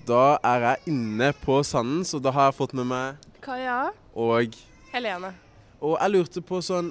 [0.09, 3.93] Da er jeg inne på sanden, så da har jeg fått med meg Kaja.
[4.15, 4.57] og
[4.91, 5.35] Helene.
[5.81, 6.91] Og jeg lurte på sånn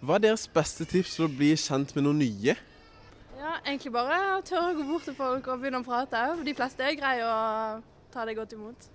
[0.00, 2.56] Hva er deres beste tips for å bli kjent med noen nye?
[3.36, 6.22] Ja, egentlig bare å tørre å gå bort til folk og begynne å prate.
[6.44, 7.80] De fleste er greie å
[8.12, 8.88] ta det godt imot.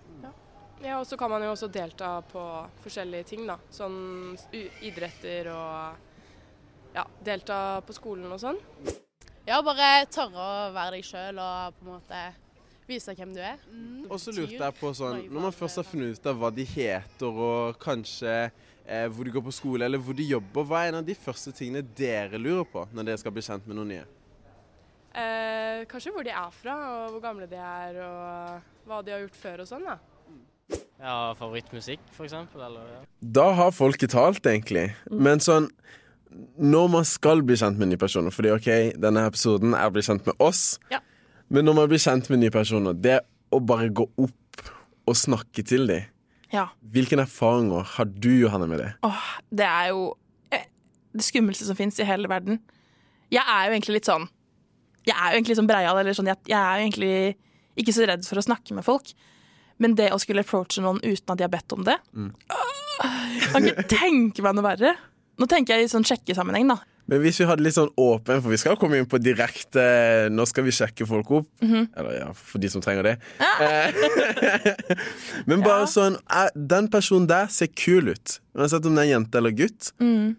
[0.83, 2.41] Ja, og så kan man jo også delta på
[2.83, 3.55] forskjellige ting, da.
[3.73, 4.35] Sånn
[4.85, 8.59] idretter og ja, delta på skolen og sånn.
[9.45, 12.21] Ja, bare tørre å være deg sjøl og på en måte
[12.89, 13.59] vise hvem du er.
[14.09, 16.65] Og så lurte jeg på sånn Når man først har funnet ut av hva de
[16.65, 20.93] heter, og kanskje eh, hvor de går på skole, eller hvor de jobber, hva er
[20.93, 23.93] en av de første tingene dere lurer på når dere skal bli kjent med noen
[23.93, 24.07] nye?
[25.13, 29.21] Eh, kanskje hvor de er fra, og hvor gamle de er, og hva de har
[29.27, 29.99] gjort før og sånn, da.
[30.97, 33.03] Ja, favorittmusikk, for eksempel, ja.
[33.21, 34.87] Da har folket talt, egentlig.
[35.11, 35.69] Men sånn
[36.59, 38.65] Når man skal bli kjent med nye personer Fordi ok,
[38.99, 40.79] denne episoden er å bli kjent med oss.
[40.91, 40.99] Ja.
[41.53, 43.21] Men når man blir kjent med nye personer, det
[43.53, 44.63] å bare gå opp
[45.05, 46.07] og snakke til dem
[46.53, 46.67] Ja.
[46.81, 48.91] Hvilke erfaringer har du, Johanne, med det?
[49.05, 50.15] Åh, det er jo
[50.51, 50.65] eh,
[51.13, 52.59] det skummelste som fins i hele verden.
[53.33, 54.27] Jeg er jo egentlig litt sånn
[55.05, 57.15] Jeg er jo egentlig sånn breial, eller sånn jeg, jeg er jo egentlig
[57.75, 59.11] ikke så redd for å snakke med folk.
[59.83, 63.03] Men det å skulle approache noen uten at de har bedt om det Åh,
[63.35, 64.93] Jeg kan ikke tenke meg noe verre.
[65.39, 66.77] Nå tenker jeg i sånn sjekkesammenheng, da.
[67.07, 69.83] Men hvis vi hadde litt sånn åpen, for vi skal komme inn på direkte
[70.33, 71.49] Nå skal vi sjekke folk opp.
[71.61, 73.13] Eller ja, for de som trenger det.
[73.61, 73.93] Eh,
[75.49, 75.91] Men bare Ja.
[75.91, 78.39] sånn eh, Den personen der ser kul ut.
[78.57, 79.91] Uansett om det er jente eller gutt.
[80.01, 80.35] Mm.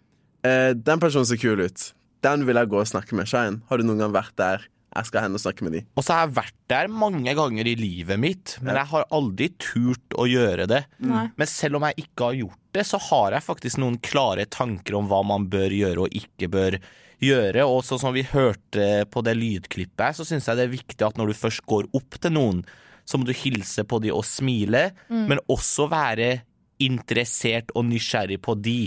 [0.83, 1.93] Den personen ser kul ut.
[2.23, 3.27] Den vil jeg gå og snakke med.
[3.31, 5.83] Shine, har du noen gang vært der jeg skal hen og snakke med de.
[5.99, 9.51] Og så har jeg vært der mange ganger i livet mitt, men jeg har aldri
[9.61, 10.83] turt å gjøre det.
[11.05, 11.27] Nei.
[11.37, 14.97] Men selv om jeg ikke har gjort det, så har jeg faktisk noen klare tanker
[14.99, 16.79] om hva man bør gjøre og ikke bør
[17.25, 17.67] gjøre.
[17.69, 21.21] Og sånn som vi hørte på det lydklippet, så syns jeg det er viktig at
[21.21, 22.65] når du først går opp til noen,
[23.07, 26.41] så må du hilse på de og smile, men også være
[26.83, 28.79] interessert og nysgjerrig på de.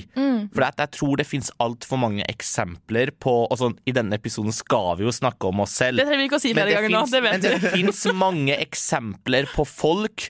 [0.53, 5.07] For jeg tror det fins altfor mange eksempler på altså, I denne episoden skal vi
[5.07, 6.01] jo snakke om oss selv.
[6.01, 8.05] Det trenger vi ikke å si flere ganger nå, det men vet men det fins
[8.17, 10.29] mange eksempler på folk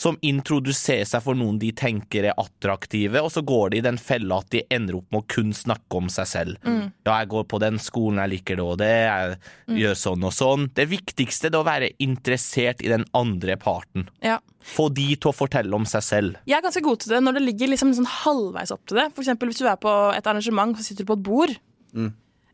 [0.00, 3.98] som introduserer seg for noen de tenker er attraktive, og så går de i den
[4.00, 6.60] fella at de ender opp med å kun snakke om seg selv.
[6.64, 6.86] Mm.
[7.04, 10.32] Ja, jeg går på den skolen, jeg liker det og det, jeg gjør sånn og
[10.36, 10.64] sånn.
[10.76, 14.08] Det viktigste er å være interessert i den andre parten.
[14.24, 14.38] Ja.
[14.64, 16.40] Få de til å fortelle om seg selv.
[16.48, 19.10] Jeg er ganske god til det når det ligger liksom sånn halvveis opp til det.
[19.12, 21.56] For eksempel hvis du er på et arrangement og sitter du på et bord.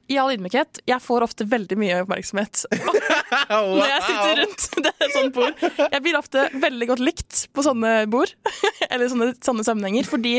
[0.08, 2.60] I all ydmykhet, jeg får ofte veldig mye oppmerksomhet
[3.50, 5.64] når jeg sitter rundt det er sånt bord.
[5.90, 8.30] Jeg blir ofte veldig godt likt på sånne bord,
[8.90, 10.36] eller sånne, sånne sammenhenger, fordi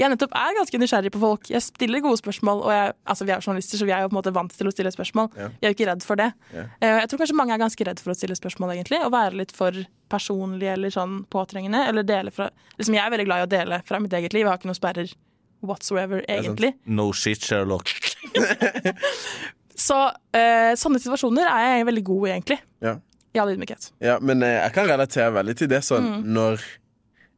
[0.00, 1.50] jeg nettopp er ganske nysgjerrig på folk.
[1.52, 4.14] Jeg stiller gode spørsmål, og jeg, altså vi er journalister, så vi er jo på
[4.16, 5.28] en måte vant til å stille spørsmål.
[5.36, 5.48] Ja.
[5.60, 6.30] Jeg er jo ikke redd for det.
[6.56, 6.64] Ja.
[6.80, 9.36] Eh, Jeg tror kanskje mange er ganske redd for å stille spørsmål, egentlig, og være
[9.42, 9.76] litt for
[10.10, 12.48] personlig eller sånn påtrengende, eller dele fra
[12.80, 14.72] liksom Jeg er veldig glad i å dele fra mitt eget liv, jeg har ikke
[14.72, 15.12] noen sperrer
[15.60, 16.32] whatsoever, sant.
[16.32, 16.72] egentlig.
[16.88, 17.92] No shit, Sherlock.
[19.80, 19.96] Så
[20.36, 22.58] eh, sånne situasjoner er jeg veldig god i, egentlig.
[22.84, 22.98] Ja.
[23.32, 23.86] I all ydmykhet.
[24.04, 26.24] Ja, men eh, jeg kan relatere veldig til det sånn Mm.
[26.36, 26.64] når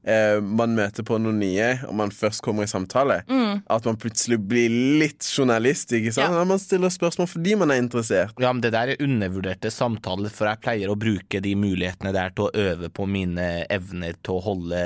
[0.05, 4.39] eh, man møter på noen nye, og man først kommer i samtale, at man plutselig
[4.49, 5.93] blir litt journalist.
[5.93, 6.33] ikke sant?
[6.33, 6.39] Mm.
[6.41, 6.45] Ja.
[6.53, 8.35] Man stiller spørsmål fordi man er interessert.
[8.41, 12.31] Ja, men Det der er undervurderte samtaler, for jeg pleier å bruke de mulighetene der
[12.35, 14.83] til å øve på mine evner til å holde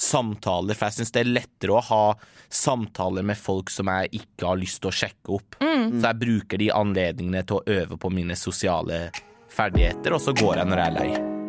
[0.00, 0.74] samtaler.
[0.74, 2.04] For jeg syns det er lettere å ha
[2.50, 5.58] samtaler med folk som jeg ikke har lyst til å sjekke opp.
[5.60, 9.10] Så jeg bruker de anledningene til å øve på mine sosiale
[9.50, 11.39] ferdigheter, og så går jeg når jeg er lei.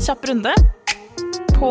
[0.00, 0.54] Kjapp runde
[1.58, 1.70] på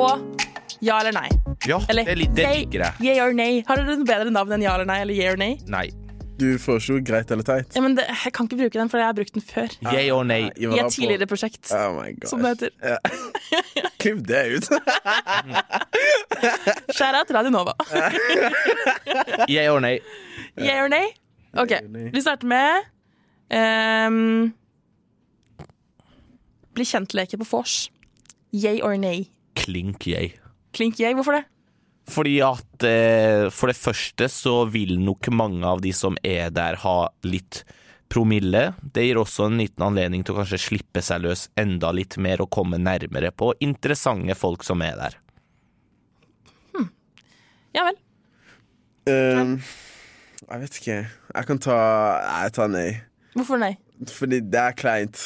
[0.79, 1.29] ja eller nei.
[1.67, 2.93] Ja, Eller det, det liker jeg.
[3.03, 3.61] Yeah or nay.
[3.67, 4.97] Har dere noe bedre navn enn ja eller nei?
[5.03, 5.53] Eller yeah or nay?
[5.71, 5.85] Nei.
[6.39, 7.69] Du foreslo greit eller teit.
[7.75, 9.75] Ja, men det, Jeg kan ikke bruke den, for jeg har brukt den før.
[9.93, 10.49] Yeah or nay.
[10.57, 12.27] I et tidligere prosjekt, Oh my god.
[12.31, 12.73] som det heter.
[12.83, 12.97] Ja.
[14.01, 14.67] Klipp det ut.
[16.97, 17.77] Skjær til Radio Nova.
[19.53, 20.01] yeah or nay.
[20.57, 21.13] Yeah or nay?
[21.53, 21.77] OK,
[22.11, 22.89] vi starter med
[23.53, 24.53] um,
[26.73, 27.83] Bli kjent-leke på vors.
[28.53, 29.27] Yay or nay?
[29.57, 30.33] Klink yay.
[30.73, 31.43] Klink yay, hvorfor det?
[32.13, 36.77] Fordi at eh, for det første så vil nok mange av de som er der
[36.83, 37.63] ha litt
[38.13, 38.73] promille.
[38.83, 42.43] Det gir også en liten anledning til å kanskje slippe seg løs enda litt mer
[42.43, 45.19] og komme nærmere på interessante folk som er der.
[47.73, 47.97] Ja vel.
[49.09, 49.55] Um,
[50.45, 50.97] jeg vet ikke.
[51.33, 51.77] Jeg kan ta
[52.43, 52.89] jeg tar nei.
[53.33, 53.73] Hvorfor nei?
[54.13, 55.23] Fordi det er kleint.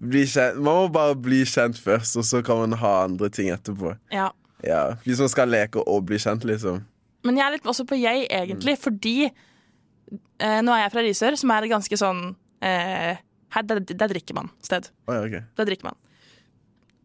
[0.00, 3.92] Man må bare bli kjent først, og så kan man ha andre ting etterpå.
[4.14, 4.30] Ja.
[4.64, 6.82] Ja, Hvis man skal leke og bli kjent, liksom.
[7.24, 11.36] Men jeg er litt også på jeg, egentlig, fordi eh, nå er jeg fra Risør,
[11.40, 12.22] som er et ganske sånn
[12.64, 13.20] eh,
[13.54, 14.88] her, der, der drikker man sted.
[15.04, 15.36] Oh, ja, ok.
[15.60, 15.98] Der drikker man.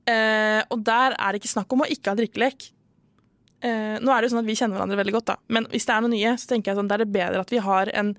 [0.05, 2.69] Eh, og der er det ikke snakk om å ikke ha drikkelek.
[3.65, 5.37] Eh, nå er det jo sånn at vi kjenner hverandre veldig godt, da.
[5.51, 7.53] men hvis det er noen nye, så tenker jeg sånn, det er det bedre at
[7.53, 8.13] vi har en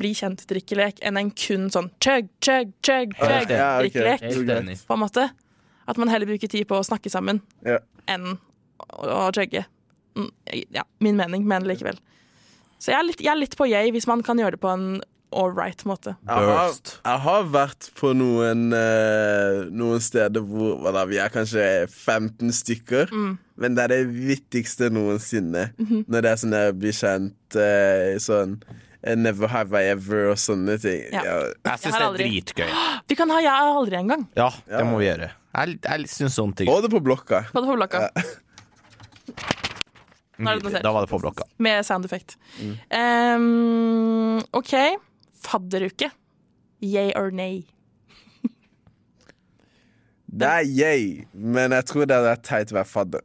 [0.00, 4.16] bli kjent-drikkelek enn en kun sånn chug, chug, chug, chug ja, okay.
[4.16, 4.86] drikkelek.
[4.88, 5.28] På en måte.
[5.88, 7.78] At man heller bruker tid på å snakke sammen Ja.
[8.08, 8.36] enn
[8.78, 9.66] å, å chugge.
[10.16, 10.30] Mm,
[10.74, 11.98] Ja, min mening, men likevel.
[12.78, 14.70] Så jeg er litt, jeg er litt på yay hvis man kan gjøre det på
[14.72, 15.02] en
[15.32, 16.14] all right måte.
[16.28, 21.32] Jeg har, jeg har vært på noen, uh, noen steder hvor hva da, vi er
[21.32, 23.12] kanskje 15 stykker.
[23.12, 23.38] Mm.
[23.62, 25.70] Men det er det viktigste noensinne.
[25.78, 26.04] Mhm.
[26.08, 28.58] Når det er sånn jeg blir kjent uh, sånn
[29.02, 31.08] Never have I ever og sånne ting.
[31.10, 31.22] Ja.
[31.66, 32.68] Jeg syns det er aldri- dritgøy.
[33.10, 34.22] Vi kan ha jeg aldri en gang.
[34.38, 34.78] Ja, Ja.
[34.78, 35.30] det må vi gjøre.
[35.56, 37.42] Jeg, jeg syns sånne ting Både på blokka.
[37.52, 38.06] Både på blokka.
[40.42, 41.44] Da var det på blokka.
[41.62, 42.36] Med sound effect.
[42.58, 42.72] Mm.
[42.90, 44.72] Um, OK.
[45.44, 46.08] Fadderuke.
[46.82, 47.60] Yay or nay?
[50.32, 53.20] Det er yay, men jeg tror det hadde vært teit å være fadder.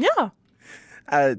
[0.00, 0.24] Ja.
[1.12, 1.36] jeg,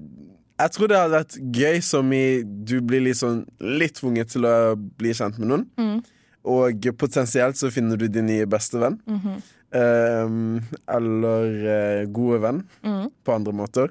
[0.55, 4.75] jeg tror det hadde vært gøy som i du blir sånn litt tvunget til å
[4.75, 5.65] bli kjent med noen.
[5.79, 5.99] Mm.
[6.45, 8.99] Og potensielt så finner du din nye bestevenn.
[9.07, 9.41] -hmm.
[9.75, 13.09] Um, eller eh, gode venn Mm.
[13.25, 13.89] på andre måter.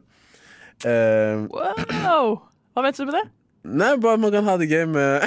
[0.85, 2.40] Um, Wow!
[2.74, 3.31] Hva mente du med det?
[3.64, 5.22] nei, bare man kan ha det gøy med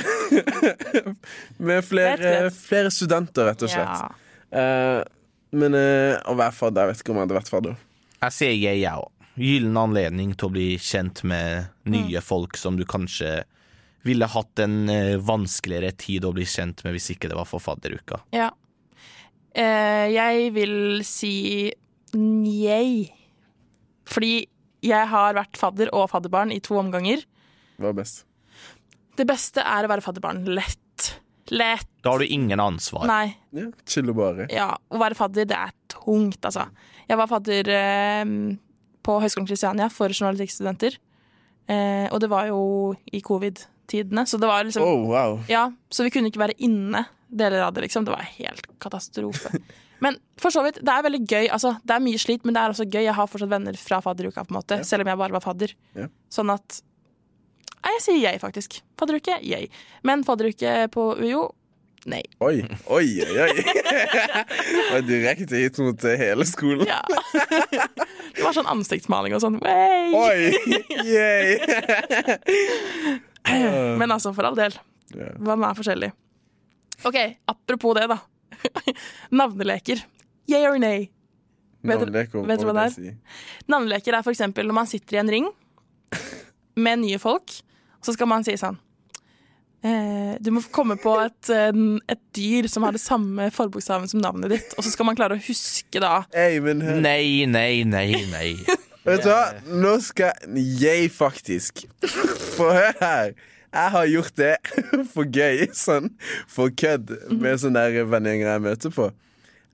[1.69, 4.02] Med flere, flere studenter, rett og slett.
[4.02, 4.10] Ja.
[4.52, 5.04] Eh,
[5.58, 7.78] men eh, å være fadder Jeg vet ikke om jeg hadde vært fadder.
[8.21, 9.12] Jeg sier jeg, jeg òg.
[9.38, 13.43] Gyllen anledning til å bli kjent med nye folk som du kanskje
[14.08, 17.63] ville hatt en eh, vanskeligere tid å bli kjent med hvis ikke det var for
[17.63, 18.21] fadderuka.
[18.36, 18.50] Ja.
[19.58, 21.34] Eh, jeg vil si
[22.15, 23.10] njei.
[24.08, 24.47] Fordi
[24.88, 27.26] jeg har vært fadder og fadderbarn i to omganger.
[27.82, 28.23] Hva er best?
[29.17, 30.45] Det beste er å være fadderbarn.
[30.56, 31.10] Lett.
[31.52, 31.89] Lett.
[32.04, 33.08] Da har du ingen ansvar.
[33.10, 33.34] Nei.
[33.56, 34.47] Ja, Chill og bare.
[34.54, 36.67] Ja, å være fadder, det er tungt, altså.
[37.08, 38.23] Jeg var fadder eh,
[39.08, 41.00] på Høgskolen Kristiania for journalistikkstudenter.
[41.67, 42.60] Eh, og det var jo
[43.12, 45.39] i covid-tidene, så det var liksom Oh, wow.
[45.52, 48.06] Ja, så vi kunne ikke være inne deler av det, liksom.
[48.08, 49.52] Det var helt katastrofe.
[50.04, 51.48] Men for så vidt, det er veldig gøy.
[51.52, 53.02] Altså, det er mye slit, men det er også gøy.
[53.02, 55.74] Jeg har fortsatt venner fra fadderuka, på en måte, selv om jeg bare var fadder.
[55.98, 56.12] Ja.
[56.34, 56.82] Sånn at
[57.78, 58.82] Nei, jeg sier jeg, faktisk.
[59.00, 59.70] Fadderuke, jeg.
[60.04, 61.43] Men fadderuke på UiO,
[62.08, 62.24] nei.
[62.43, 63.39] Oi, oi, oi.
[63.43, 63.54] oi.
[63.58, 66.88] Det var direkte hit mot eh, hele skolen.
[66.88, 67.02] Ja.
[68.38, 69.60] Det var sånn ansiktsmaling og sånn.
[69.63, 70.13] Wey!
[70.15, 70.39] Oi!
[71.04, 72.38] yeah.
[74.00, 74.76] Men altså, for all del.
[75.39, 76.12] Man er forskjellig?
[77.08, 77.17] OK,
[77.52, 78.20] apropos det, da.
[79.39, 80.02] Navneleker.
[80.52, 81.10] Yay or nay?
[81.88, 83.15] Vet vet du hva det er?
[83.70, 85.48] Navneleker er for eksempel når man sitter i en ring
[86.78, 87.54] med nye folk,
[88.04, 88.78] så skal man si sånn
[90.41, 91.69] Du må komme på et, eh,
[92.09, 95.37] et dyr som har det samme forbokstaven som navnet ditt, og så skal man klare
[95.37, 96.81] å huske da Amen.
[97.03, 98.49] Nei, nei, nei, nei.
[99.07, 99.43] Vet du hva?
[99.69, 101.85] Nå skal jeg faktisk
[102.57, 103.37] Få høre her.
[103.77, 104.55] Jeg har gjort det
[105.13, 106.09] for gøy, sånn
[106.49, 109.09] for kødd, med sånne vennegjenger jeg møter på.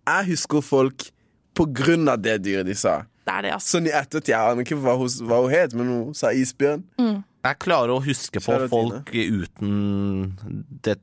[0.04, 1.08] Jeg husker folk
[1.56, 3.04] på grunn av det dyret de sa.
[3.24, 3.78] Det er det, altså.
[3.78, 4.34] Sånn i ettertid.
[4.34, 6.84] Jeg aner ikke hva hun, hva hun het, men hun sa isbjørn.
[7.44, 9.72] Jeg klarer å huske på folk uten
[10.86, 10.94] det,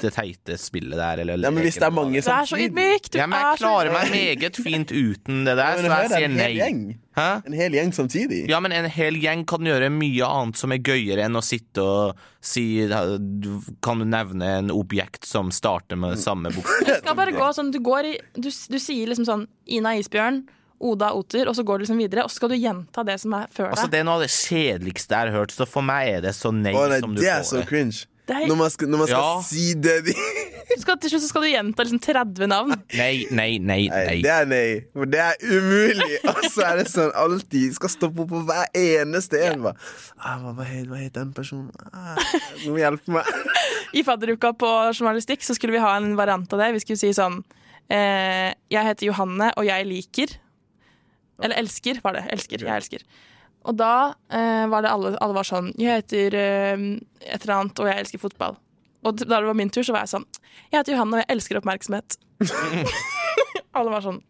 [0.00, 1.20] det teite spillet der.
[1.20, 3.10] Eller Ja, men hvis det er mange Du er så ydmyk!
[3.18, 6.14] Ja, men er Jeg klarer meg meget fint uten det der, Ja, så jeg er
[6.14, 6.96] sier en nei.
[7.18, 7.26] Hæ?
[7.50, 8.38] En hel gjeng samtidig.
[8.48, 11.84] Ja, men en hel gjeng kan gjøre mye annet som er gøyere enn å sitte
[11.84, 12.64] og si
[13.84, 16.86] Kan du nevne en objekt som starter med samme bokstav?
[16.88, 20.46] Du skal bare gå sånn, du, går i, du, du sier liksom sånn Ina Isbjørn,
[20.80, 23.34] Oda Oter, og så går du liksom videre, og så skal du gjenta det som
[23.36, 23.92] er før Altså, deg.
[23.92, 26.52] Det er noe av det kjedeligste jeg har hørt, så for meg er det så
[26.54, 27.66] nei oh, nei, som du det er får så det.
[27.68, 28.06] cringe.
[28.30, 29.42] Det er- Når man skal, når man skal Ja.
[29.42, 29.94] si det
[30.70, 32.74] de skal, til slutt så skal du gjenta liksom 30 navn.
[32.94, 34.20] Nei, nei, nei, Nei, nei.
[34.22, 34.84] det er nei.
[34.94, 36.18] For det er umulig.
[36.30, 39.64] Og så er det sånn alltid Skal stoppe opp på hver eneste en.
[39.66, 39.72] Ja.
[40.22, 41.72] ah, hva, hva, het, hva het den personen?
[41.92, 42.14] Ah,
[42.68, 43.26] må hjelpe meg.
[43.98, 46.70] I fadderuka på journalistikk så skulle vi ha en variant av det.
[46.78, 47.40] Vi skulle si sånn
[47.90, 50.36] eh, Jeg heter Johanne, og jeg liker
[51.42, 52.24] Eller elsker, var det.
[52.34, 52.64] Elsker.
[52.66, 53.04] Jeg elsker.
[53.68, 56.84] Og da eh, var det alle, alle var sånn Jeg heter eh,
[57.26, 58.56] et eller annet, og jeg elsker fotball.
[59.04, 60.26] Og da det var min tur, så var jeg sånn
[60.70, 62.16] Jeg heter Johanne, og jeg elsker oppmerksomhet.
[63.76, 64.22] alle var sånn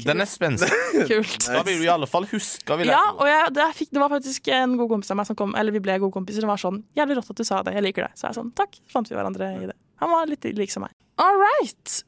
[0.00, 0.70] Den er spenstig.
[1.10, 1.44] Kult.
[1.44, 2.80] Da vil du i alle fall huske.
[2.88, 5.54] Ja, og jeg, det, fikk, det var faktisk en god kompis av meg som kom,
[5.60, 7.88] eller vi ble gode kompiser, som var sånn Jævlig rått at du sa det, jeg
[7.90, 8.12] liker det.
[8.18, 8.80] Så jeg sånn, takk.
[8.90, 9.76] Fant vi hverandre i det.
[10.02, 10.96] Han var litt lik som meg.
[11.22, 12.00] All right.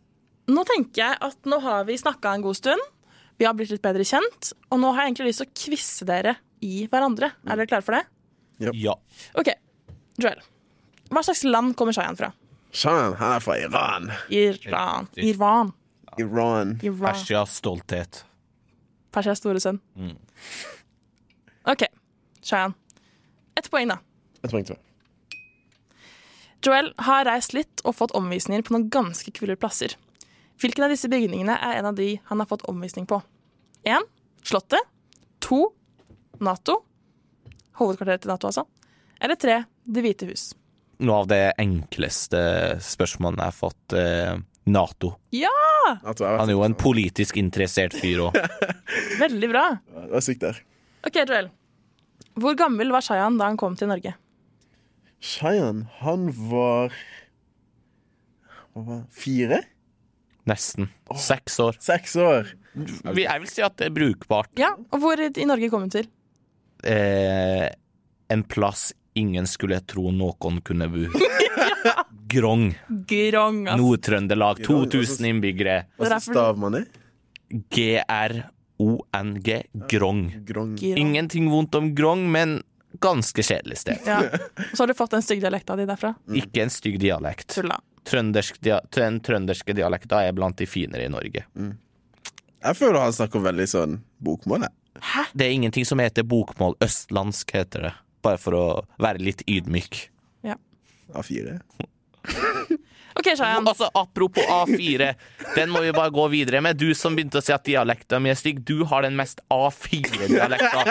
[0.51, 2.92] Nå tenker jeg at nå har vi snakka en god stund.
[3.37, 6.07] Vi har blitt litt bedre kjent, og nå har jeg egentlig lyst til å quize
[6.09, 7.33] dere i hverandre.
[7.44, 8.05] Er dere klare for det?
[8.81, 8.94] Ja.
[9.37, 9.51] OK.
[10.22, 10.40] Joel.
[11.12, 12.31] Hva slags land kommer Shayan fra?
[12.72, 14.09] Shayan, han er fra Iran.
[14.33, 15.11] Iran.
[15.20, 15.75] Iran.
[16.16, 16.72] Iran.
[16.81, 17.05] Iran.
[17.05, 18.22] Persias stolthet.
[19.12, 19.83] Persias store sønn.
[21.68, 21.85] OK.
[22.40, 22.75] Shayan.
[23.57, 24.01] Ett poeng, da.
[24.42, 24.81] Et poeng til.
[26.64, 29.94] Joel har reist litt og fått omvisninger på noen ganske kule plasser.
[30.60, 33.20] Hvilken av disse bygningene er en av de han har fått omvisning på?
[33.84, 34.06] 1.
[34.46, 34.80] Slottet.
[35.44, 35.60] 2.
[36.46, 36.80] Nato.
[37.76, 38.64] Hovedkvarteret til Nato, altså.
[39.20, 39.58] Eller 3.
[39.84, 40.48] Det hvite hus.
[41.04, 42.40] Noe av det enkleste
[42.82, 43.96] spørsmålet jeg har fått.
[43.96, 44.38] Eh,
[44.72, 45.12] Nato.
[45.36, 45.52] Ja!
[46.02, 48.38] Han er jo en politisk interessert fyr òg.
[49.22, 49.66] Veldig bra.
[49.92, 50.58] Det var sykt der.
[51.06, 51.52] OK, Joel.
[52.36, 54.16] Hvor gammel var Shayan da han kom til Norge?
[55.22, 56.92] Shayan, han var
[58.74, 59.04] Hva var?
[59.14, 59.62] Fire?
[60.46, 60.88] Nesten.
[61.18, 61.76] Seks år.
[61.82, 62.52] Seks år.
[62.76, 64.50] Vi- Jeg vil si at det er brukbart.
[64.61, 66.06] Ja, og hvor i Norge kom hun til?
[66.85, 67.68] Eh,
[68.30, 71.06] en plass ingen skulle tro noen kunne bo.
[72.28, 72.74] Grong.
[73.06, 73.78] Grong, altså.
[73.80, 74.59] Nord-Trøndelag.
[74.66, 75.87] 2000 innbyggere.
[75.96, 76.85] Hva Det er stav man i?
[77.70, 79.48] G-r-o-n-g.
[79.88, 80.22] Grong.
[80.44, 80.74] Grong.
[80.76, 80.98] Grong.
[80.98, 82.59] Ingenting vondt om Grong, men
[83.00, 83.98] ganske kjedelig sted.
[84.06, 84.20] Ja.
[84.72, 86.14] Så har du fått den stygge dialekta di derfra.
[86.35, 87.48] Ikke en stygg dialekt.
[87.54, 87.78] Tulla.
[88.06, 91.42] Trøndersk dia den trønderske dialekta er blant de finere i Norge.
[91.56, 94.66] Jeg føler han snakker veldig sånn bokmål.
[94.68, 95.26] jeg.
[95.35, 96.76] Det er ingenting som heter bokmål.
[96.82, 97.94] Østlandsk heter det.
[98.22, 98.66] Bare for å
[99.02, 100.06] være litt ydmyk.
[100.46, 100.56] Ja.
[101.14, 101.59] A4.
[103.16, 103.64] OK, Shayan.
[103.68, 105.14] Altså, Apropos A4,
[105.57, 106.76] den må vi bare gå videre med.
[106.76, 110.83] Du som begynte å si at dialekta mi er stygg, du har den mest A4-dialekta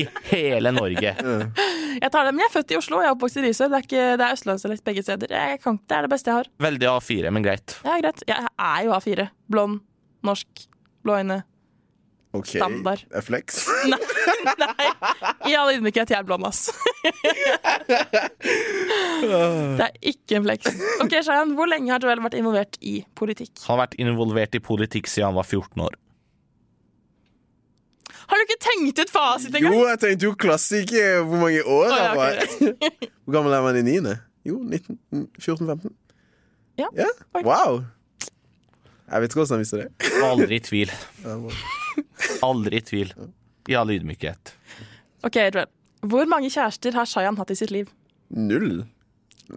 [0.00, 1.12] i hele Norge.
[1.16, 3.72] Jeg tar det, men jeg er født i Oslo, jeg er oppvokst i Risør.
[3.72, 5.36] Det er, ikke, det er østlandsdialekt begge steder.
[5.64, 6.50] Kan, det er det beste jeg har.
[6.68, 7.76] Veldig A4, men greit.
[7.84, 8.24] Ja, greit.
[8.28, 9.28] Jeg er jo A4.
[9.52, 9.82] Blond,
[10.26, 10.66] norsk,
[11.04, 11.42] blå øyne.
[12.36, 12.52] OK.
[12.54, 13.04] Standard.
[13.10, 13.62] Er flex.
[13.92, 14.88] Nei,
[15.48, 16.68] i all ydmykhet, jeg er blond, ass.
[19.76, 20.72] Det er ikke en flex.
[21.02, 23.54] Ok, Shayan, Hvor lenge har Joel vært involvert i politikk?
[23.64, 25.96] Han har vært involvert i politikk siden han var 14 år.
[28.26, 29.74] Har du ikke tenkt ut fasit engang?
[29.74, 32.40] Jo, jeg tenkte jo klassiker hvor mange år han ja, var.
[33.26, 34.16] Hvor gammel er man i niende?
[34.46, 34.98] Jo, 19,
[35.38, 35.94] 14-15.
[36.78, 36.90] Ja,
[37.32, 37.46] faktisk.
[37.46, 37.80] Wow.
[39.06, 39.88] Jeg vet ikke hvordan han visste det.
[40.26, 40.94] Aldri i tvil.
[42.46, 43.14] Aldri i tvil.
[43.70, 44.54] I all ydmykhet.
[45.26, 45.70] Ok, Joel.
[46.06, 47.88] Hvor mange kjærester har Shayan hatt i sitt liv?
[48.30, 48.84] Null.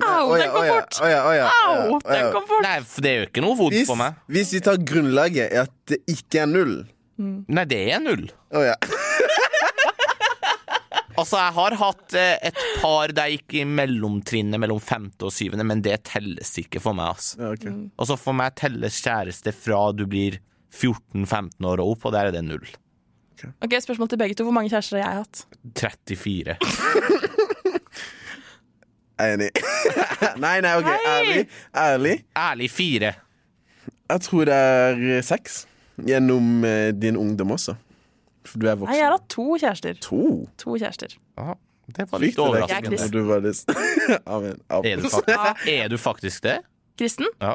[0.06, 1.00] Au, den kom fort!
[1.02, 1.50] Au, ja.
[2.06, 2.62] den kom fort!
[2.62, 4.20] Nei, for det er jo ikke noe vondt for meg.
[4.30, 6.76] hvis vi tar grunnlaget er at det ikke er null
[7.20, 8.30] Nei, det er null.
[8.56, 8.78] Oh, ja.
[11.20, 15.34] Altså, jeg har hatt eh, et par der jeg gikk i mellomtrinnet mellom femte og
[15.36, 17.18] syvende, men det telles ikke for meg.
[17.18, 17.42] Altså.
[17.42, 17.66] ja ok.
[18.00, 20.40] Altså, for meg telles kjæreste fra du blir
[20.74, 22.68] 14-15 år og opp, og der er det null.
[23.64, 24.44] Ok, Spørsmål til begge to.
[24.44, 25.46] Hvor mange kjærester har jeg hatt?
[25.80, 26.56] 34.
[29.20, 29.50] Jeg er enig.
[30.44, 30.88] nei, nei, OK.
[30.88, 31.00] Hei!
[31.14, 31.46] Ærlig.
[31.76, 32.16] Ærlig.
[32.38, 33.14] Ærlig fire.
[34.10, 35.62] Jeg tror det er eh, seks.
[36.08, 37.76] Gjennom eh, din ungdom også.
[38.48, 39.98] For du er Nei, jeg har hatt to kjærester.
[40.08, 40.22] To?
[40.64, 41.16] To kjærester.
[41.40, 41.56] Aha.
[41.96, 42.46] det var litt det.
[42.46, 43.02] overraskende.
[43.02, 43.44] Jeg du var
[44.26, 44.62] Amen.
[44.86, 46.60] Er du, faktisk, er du faktisk det?
[47.00, 47.28] Kristen?
[47.42, 47.54] Ja.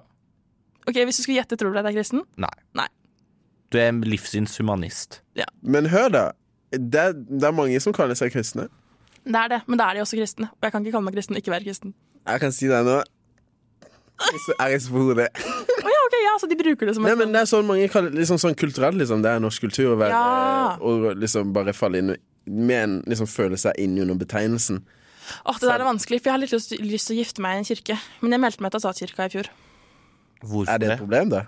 [0.84, 2.24] Ok, Hvis du skulle gjette, tror du at jeg er kristen?
[2.36, 2.52] Nei.
[2.76, 2.88] Nei.
[3.74, 5.18] Du er livssynshumanist.
[5.34, 5.60] livssynshumanist.
[5.74, 6.24] Men hør, da.
[6.74, 8.68] Det er, det er mange som kaller seg kristne.
[9.24, 10.50] Det er det, men da er de også kristne.
[10.52, 11.94] Og jeg kan ikke kalle meg kristen og ikke være kristen.
[12.28, 12.98] Jeg kan si deg nå.
[14.44, 15.26] Så er jeg på hodet.
[15.34, 17.88] Oh, ja, ok, ja, Så de bruker det som Nei, men det er sånn mange
[17.92, 18.96] kaller liksom sånn kulturelt.
[19.00, 19.24] Liksom.
[19.24, 20.76] Det er norsk kultur å være Ja.
[20.80, 22.14] Og liksom bare falle inn
[22.46, 24.84] med en liksom føle seg inn under betegnelsen.
[25.48, 27.56] Åh, Det der er vanskelig, for jeg har litt lyst, lyst til å gifte meg
[27.56, 27.98] i en kirke.
[28.20, 29.48] Men jeg meldte meg til statskirka i fjor.
[30.44, 30.96] Hvorfor Er det det?
[30.98, 31.46] et problem, da?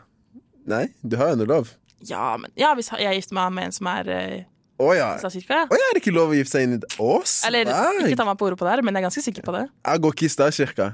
[0.67, 1.75] Nei, du har jo noe lov.
[2.05, 4.45] Ja, men ja, hvis jeg gifter meg med en som er eh,
[4.77, 4.91] Å
[5.23, 5.69] statskirka, ja.
[5.73, 7.39] Å ja, er det ikke lov å gifte seg inn i oss?
[7.49, 8.11] Eller Nei.
[8.11, 9.65] ikke ta meg på ordet på det her, men jeg er ganske sikker på det.
[9.89, 10.91] Jeg går ikke i statskirka.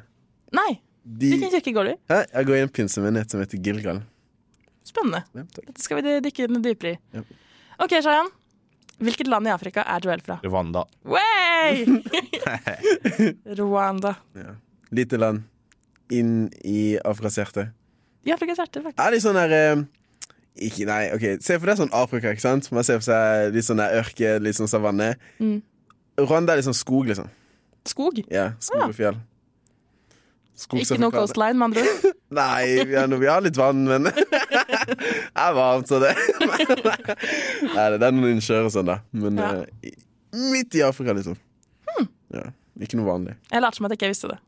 [0.55, 0.71] Nei.
[1.03, 1.97] De, Hvilken kirke går du i?
[2.13, 2.21] Hæ?
[2.31, 4.05] Jeg går i en pinsemenighet som heter Gilgal.
[4.87, 5.25] Spennende.
[5.35, 5.43] Ja.
[5.59, 7.01] Dette skal vi dykke inn dypere i.
[7.19, 7.25] Ja.
[7.83, 8.31] OK, Shayan.
[9.03, 10.37] Hvilket land i Afrika er Joel fra?
[10.47, 10.85] Rwanda.
[11.03, 11.83] Way!
[13.59, 14.15] Rwanda.
[14.39, 14.55] Ja.
[14.95, 15.43] Lite land
[16.13, 17.67] inn i Afrikas hjerte.
[18.23, 19.01] I Afrikas hjerte, faktisk.
[19.03, 19.83] Er det sånn der eh,
[20.57, 22.67] ikke, Nei, ok Se for deg sånn Afrika, ikke sant?
[22.75, 25.15] Man ser for seg litt sånn der ørke, litt sånn savanne.
[25.41, 25.61] Mm.
[26.21, 27.31] Rwanda er litt sånn skog, liksom.
[27.89, 28.21] Skog.
[28.31, 29.17] Ja, skog og fjell.
[30.63, 32.19] Skog Ikke noe coastline, med andre ord.
[32.39, 36.13] Nei, vi har, vi har litt vann, men Det er varmt, så det
[37.77, 38.99] Nei, det er noen innsjøer og sånn, da.
[39.17, 39.51] Men Ja.
[39.65, 39.97] uh,
[40.53, 41.39] midt i Afrika, liksom.
[42.33, 42.47] Ja,
[42.81, 43.35] ikke noe vanlig.
[43.53, 44.39] Jeg lærte som at jeg ikke visste det.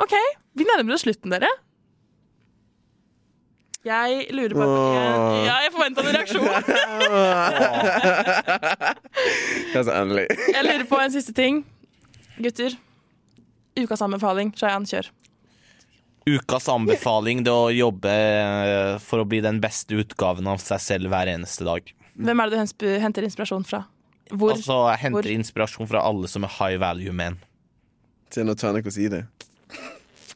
[0.00, 0.14] OK,
[0.56, 1.50] vi nærmer oss slutten, dere.
[3.86, 4.66] Jeg lurer på.
[5.46, 6.46] Ja, jeg forventa en reaksjon.
[9.76, 10.24] Altså, endelig.
[10.48, 11.60] Jeg lurer på en siste ting.
[12.40, 12.74] Gutter.
[13.76, 14.52] Ukas anbefaling.
[14.56, 15.10] Shayan, kjør.
[16.26, 21.12] Ukas anbefaling det å jobbe eh, for å bli den beste utgaven av seg selv
[21.12, 21.92] hver eneste dag.
[22.16, 23.84] Hvem er det du henter inspirasjon fra?
[24.32, 24.56] Hvor?
[24.56, 25.32] Altså, jeg henter Hvor?
[25.36, 27.38] inspirasjon fra alle som er high value men.
[28.34, 29.22] Til nå tør jeg ikke å si det.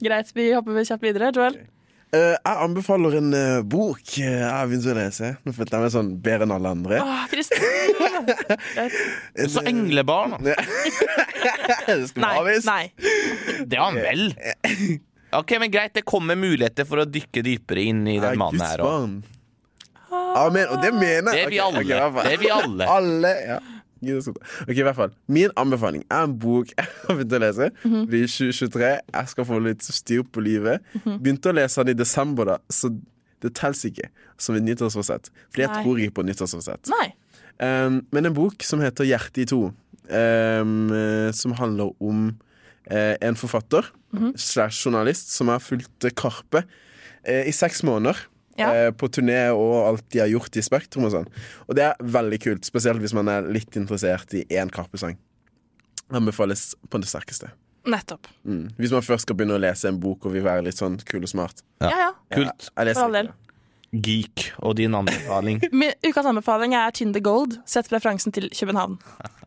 [0.01, 1.33] Greit, vi hopper kjapt videre.
[1.35, 1.59] Joel?
[1.59, 1.80] Eh,
[2.11, 5.29] jeg anbefaler en eh, bok eh, jeg har begynt å lese.
[5.47, 6.99] Nå følte jeg meg sånn bedre enn alle andre.
[7.05, 7.27] Åh.
[9.37, 10.35] En, Så eh, englebarn.
[10.43, 10.57] da.
[11.87, 12.33] det skal Nei.
[12.49, 12.85] være nei.
[13.71, 14.25] Det har han vel.
[15.39, 18.83] Ok, men Greit, det kommer muligheter for å dykke dypere inn i den mannen her.
[18.83, 18.89] Og.
[18.91, 19.21] barn.
[20.11, 20.67] Amen.
[20.75, 21.47] Og det mener Det jeg.
[21.47, 21.85] er vi alle.
[21.85, 22.25] Okay, okay.
[22.27, 22.89] Det er vi alle.
[22.99, 23.61] alle ja.
[24.03, 27.71] Ok, i hvert fall Min anbefaling er en bok jeg har begynt å lese.
[27.85, 28.05] Mhm.
[28.07, 30.81] Fordi 2023 jeg skal få litt styr på livet.
[31.01, 31.19] Mhm.
[31.23, 32.93] Begynte å lese den i desember, da så
[33.41, 34.09] det teller ikke
[34.41, 35.31] som et nyttårsforsett.
[35.51, 35.83] Fordi jeg Nei.
[35.83, 36.91] tror ikke på nyttårsforsett.
[37.61, 39.73] Um, men en bok som heter 'Hjertet i to',
[40.11, 42.37] um, eh, som handler om
[42.91, 44.33] uh, en forfatter Mhm.
[44.37, 46.65] slash journalist som har fulgt eh, Karpe
[47.29, 48.17] uh, i seks måneder.
[48.59, 48.69] Ja.
[48.75, 51.29] eh, på turné og alt de har gjort i Spektrum og sånn.
[51.69, 55.17] Og det er veldig kult, spesielt hvis man er litt interessert i én Karpe-sang.
[56.11, 57.53] Anbefales på det sterkeste.
[57.89, 58.27] Nettopp.
[58.45, 58.67] Mm.
[58.77, 61.23] Hvis man først skal begynne å lese en bok og vil være litt sånn kul
[61.23, 61.63] og smart.
[61.81, 61.89] Ja.
[61.89, 62.11] Ja, ja.
[62.35, 62.69] Kult.
[62.75, 63.31] Ja, For all del.
[63.91, 65.63] Geek og din anbefaling.
[65.81, 68.99] Min ukas anbefaling er Tinder Gold, sett referansen til København.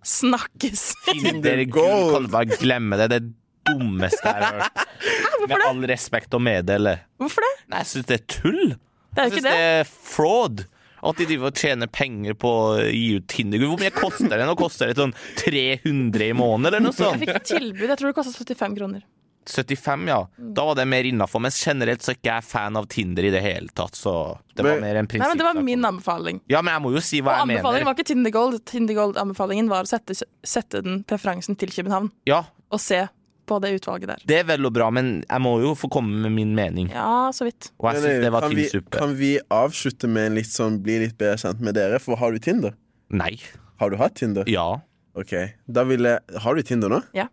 [0.03, 0.89] Snakkes!
[1.11, 2.15] Tinder Gold.
[2.15, 3.09] Kan du bare glemme det.
[3.13, 3.29] Det er
[3.73, 4.81] dummeste jeg har hørt.
[5.51, 6.97] Med all respekt å meddele.
[7.21, 7.53] Hvorfor det?
[7.71, 8.75] Nei, jeg syns det er tull.
[9.13, 9.67] Det er Jeg jo ikke det det.
[9.79, 10.65] er fraud.
[11.03, 13.59] At de driver og tjener penger på å gi ut Tinder.
[13.59, 14.45] Hvor mye koster det?
[14.47, 15.11] Nå koster det sånn
[15.41, 17.89] 300 i måneden, eller noe Jeg fikk tilbud.
[17.91, 19.03] Jeg tror det kosta 75 kroner.
[19.43, 20.21] 75, ja.
[20.55, 21.41] Da var det mer innafor.
[21.43, 24.13] Mens generelt så er ikke jeg fan av Tinder i det hele tatt, så
[24.55, 26.39] det var mer en Nei, men Det var min anbefaling.
[26.47, 27.89] Ja, men jeg må jo si Og hva jeg anbefalingen mener.
[27.91, 28.61] var ikke Tinder Gold.
[28.71, 30.15] Tinder Gold-anbefalingen var å sette,
[30.47, 33.01] sette den preferansen til København Ja, og se
[33.49, 34.23] på det utvalget der.
[34.29, 36.89] det er vel og bra, men jeg må jo få komme med min mening.
[36.93, 37.71] Ja, så vidt.
[37.79, 38.93] Og jeg syns det var kan, tynn vi, suppe.
[38.97, 41.99] kan vi avslutte med en litt sånn bli litt bedre kjent med dere?
[42.03, 42.75] For har du Tinder?
[43.13, 43.35] Nei.
[43.81, 44.47] Har du hatt Tinder?
[44.49, 44.67] Ja.
[45.13, 45.33] Ok,
[45.69, 47.01] da vil jeg Har du Tinder nå?
[47.13, 47.27] Ja.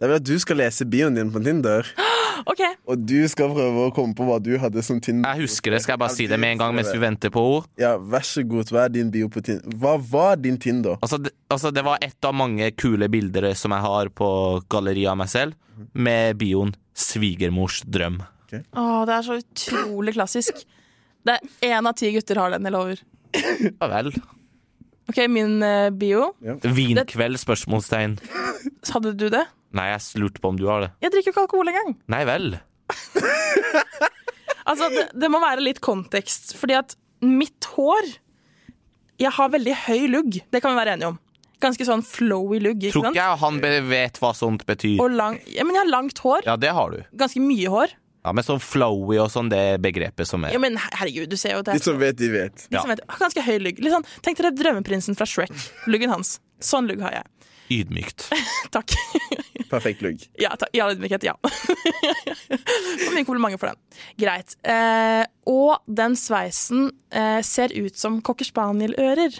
[0.00, 1.88] Da vil jeg at du skal lese bioen din på Tinder,
[2.44, 2.62] OK.
[2.86, 5.28] og du skal prøve å komme på hva du hadde som Tinder.
[5.32, 5.82] Jeg husker det.
[5.84, 7.68] Skal jeg bare si det med en gang mens vi venter på ord?
[7.80, 8.72] Ja, vær så god.
[8.74, 9.76] Hva er din bio på Tinder?
[9.80, 10.98] Hva var din Tinder?
[11.00, 14.30] Altså, det, altså, det var et av mange kule bilder som jeg har på
[14.72, 15.56] galleriet av meg selv,
[15.92, 18.22] med bioen 'Svigermors drøm'.
[18.56, 20.62] Åh, det er så utrolig klassisk.
[21.26, 23.02] Det er én av ti gutter har den, jeg lover.
[23.36, 24.12] Ja vel.
[25.10, 26.32] OK, min eh, bio.
[26.64, 27.38] Vinkveld?
[27.42, 28.16] spørsmålstegn.
[28.94, 29.44] Hadde du det?
[29.76, 30.90] Nei, jeg lurte på om du har det.
[31.04, 31.96] Jeg drikker jo ikke alkohol engang.
[32.12, 32.56] Nei vel.
[34.66, 38.08] Altså, det, det må være litt kontekst, fordi at mitt hår
[39.22, 41.20] Jeg har veldig høy lugg, det kan vi være enige om.
[41.62, 43.14] Ganske sånn flowy lugg, ikke Tror sant?
[43.16, 44.98] ikke jeg han be- vet hva sånt betyr.
[45.00, 46.42] Og lang, ja, men jeg har langt hår.
[46.50, 46.98] Ja, det har du.
[47.16, 47.94] Ganske mye hår.
[48.26, 51.52] Ja, Men sånn flowy og sånn, det begrepet som er Ja, men herregud, du ser
[51.54, 51.76] jo det.
[51.78, 52.64] De som vet, de vet.
[52.72, 53.78] De som vet, har ganske høy lugg.
[53.84, 55.52] Litt sånn, tenk dere drømmeprinsen fra Shrek.
[55.86, 56.40] Luggen hans.
[56.58, 57.26] Sånn lugg har jeg.
[57.76, 58.26] ydmykt.
[58.74, 58.94] Takk.
[59.70, 60.22] Perfekt lugg.
[60.38, 60.70] Ja, takk.
[60.76, 61.34] ja ydmykhet, ja.
[61.42, 63.78] Og mye komplimenter for den.
[64.22, 64.54] Greit.
[64.62, 69.34] Eh, og den sveisen eh, ser ut som cocker spaniel-ører.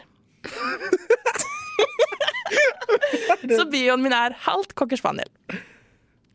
[3.57, 5.31] Så bioen min er halvt cocker spaniel.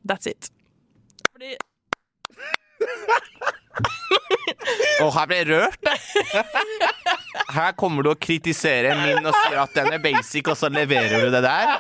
[0.08, 0.48] That's it.
[1.32, 1.56] Fordi
[5.02, 6.44] Og her ble jeg rørt, jeg.
[7.52, 11.26] Her kommer du og kritiserer min og sier at den er basic, og så leverer
[11.26, 11.74] du det der.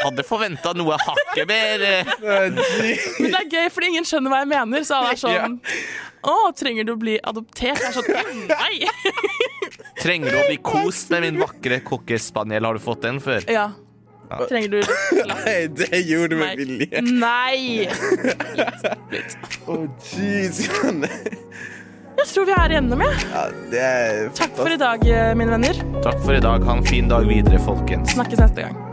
[0.00, 4.48] Hadde forventa noe hakket mer eh, Men det er gøy, fordi ingen skjønner hva jeg
[4.54, 4.86] mener.
[4.88, 5.58] Så alle er sånn
[6.24, 7.76] Å, trenger du å bli adoptert?
[7.76, 8.08] Jeg er sånn
[8.48, 8.88] Nei!
[10.00, 12.64] Trenger du å bli kost med min vakre cocker spaniel?
[12.70, 13.44] Har du fått den før?
[13.52, 13.68] Ja.
[14.50, 14.80] Trenger du
[15.32, 17.02] Nei, det gjorde du med vilje.
[17.02, 17.88] Nei!
[19.70, 19.78] Å,
[20.12, 20.62] jeez.
[22.20, 23.24] Jeg tror vi er igjennom, jeg.
[23.32, 25.06] Ja, det er Takk for i dag,
[25.38, 25.82] mine venner.
[26.04, 26.66] Takk for i dag.
[26.68, 28.14] Ha en fin dag videre, folkens.
[28.14, 28.89] Snakkes neste gang.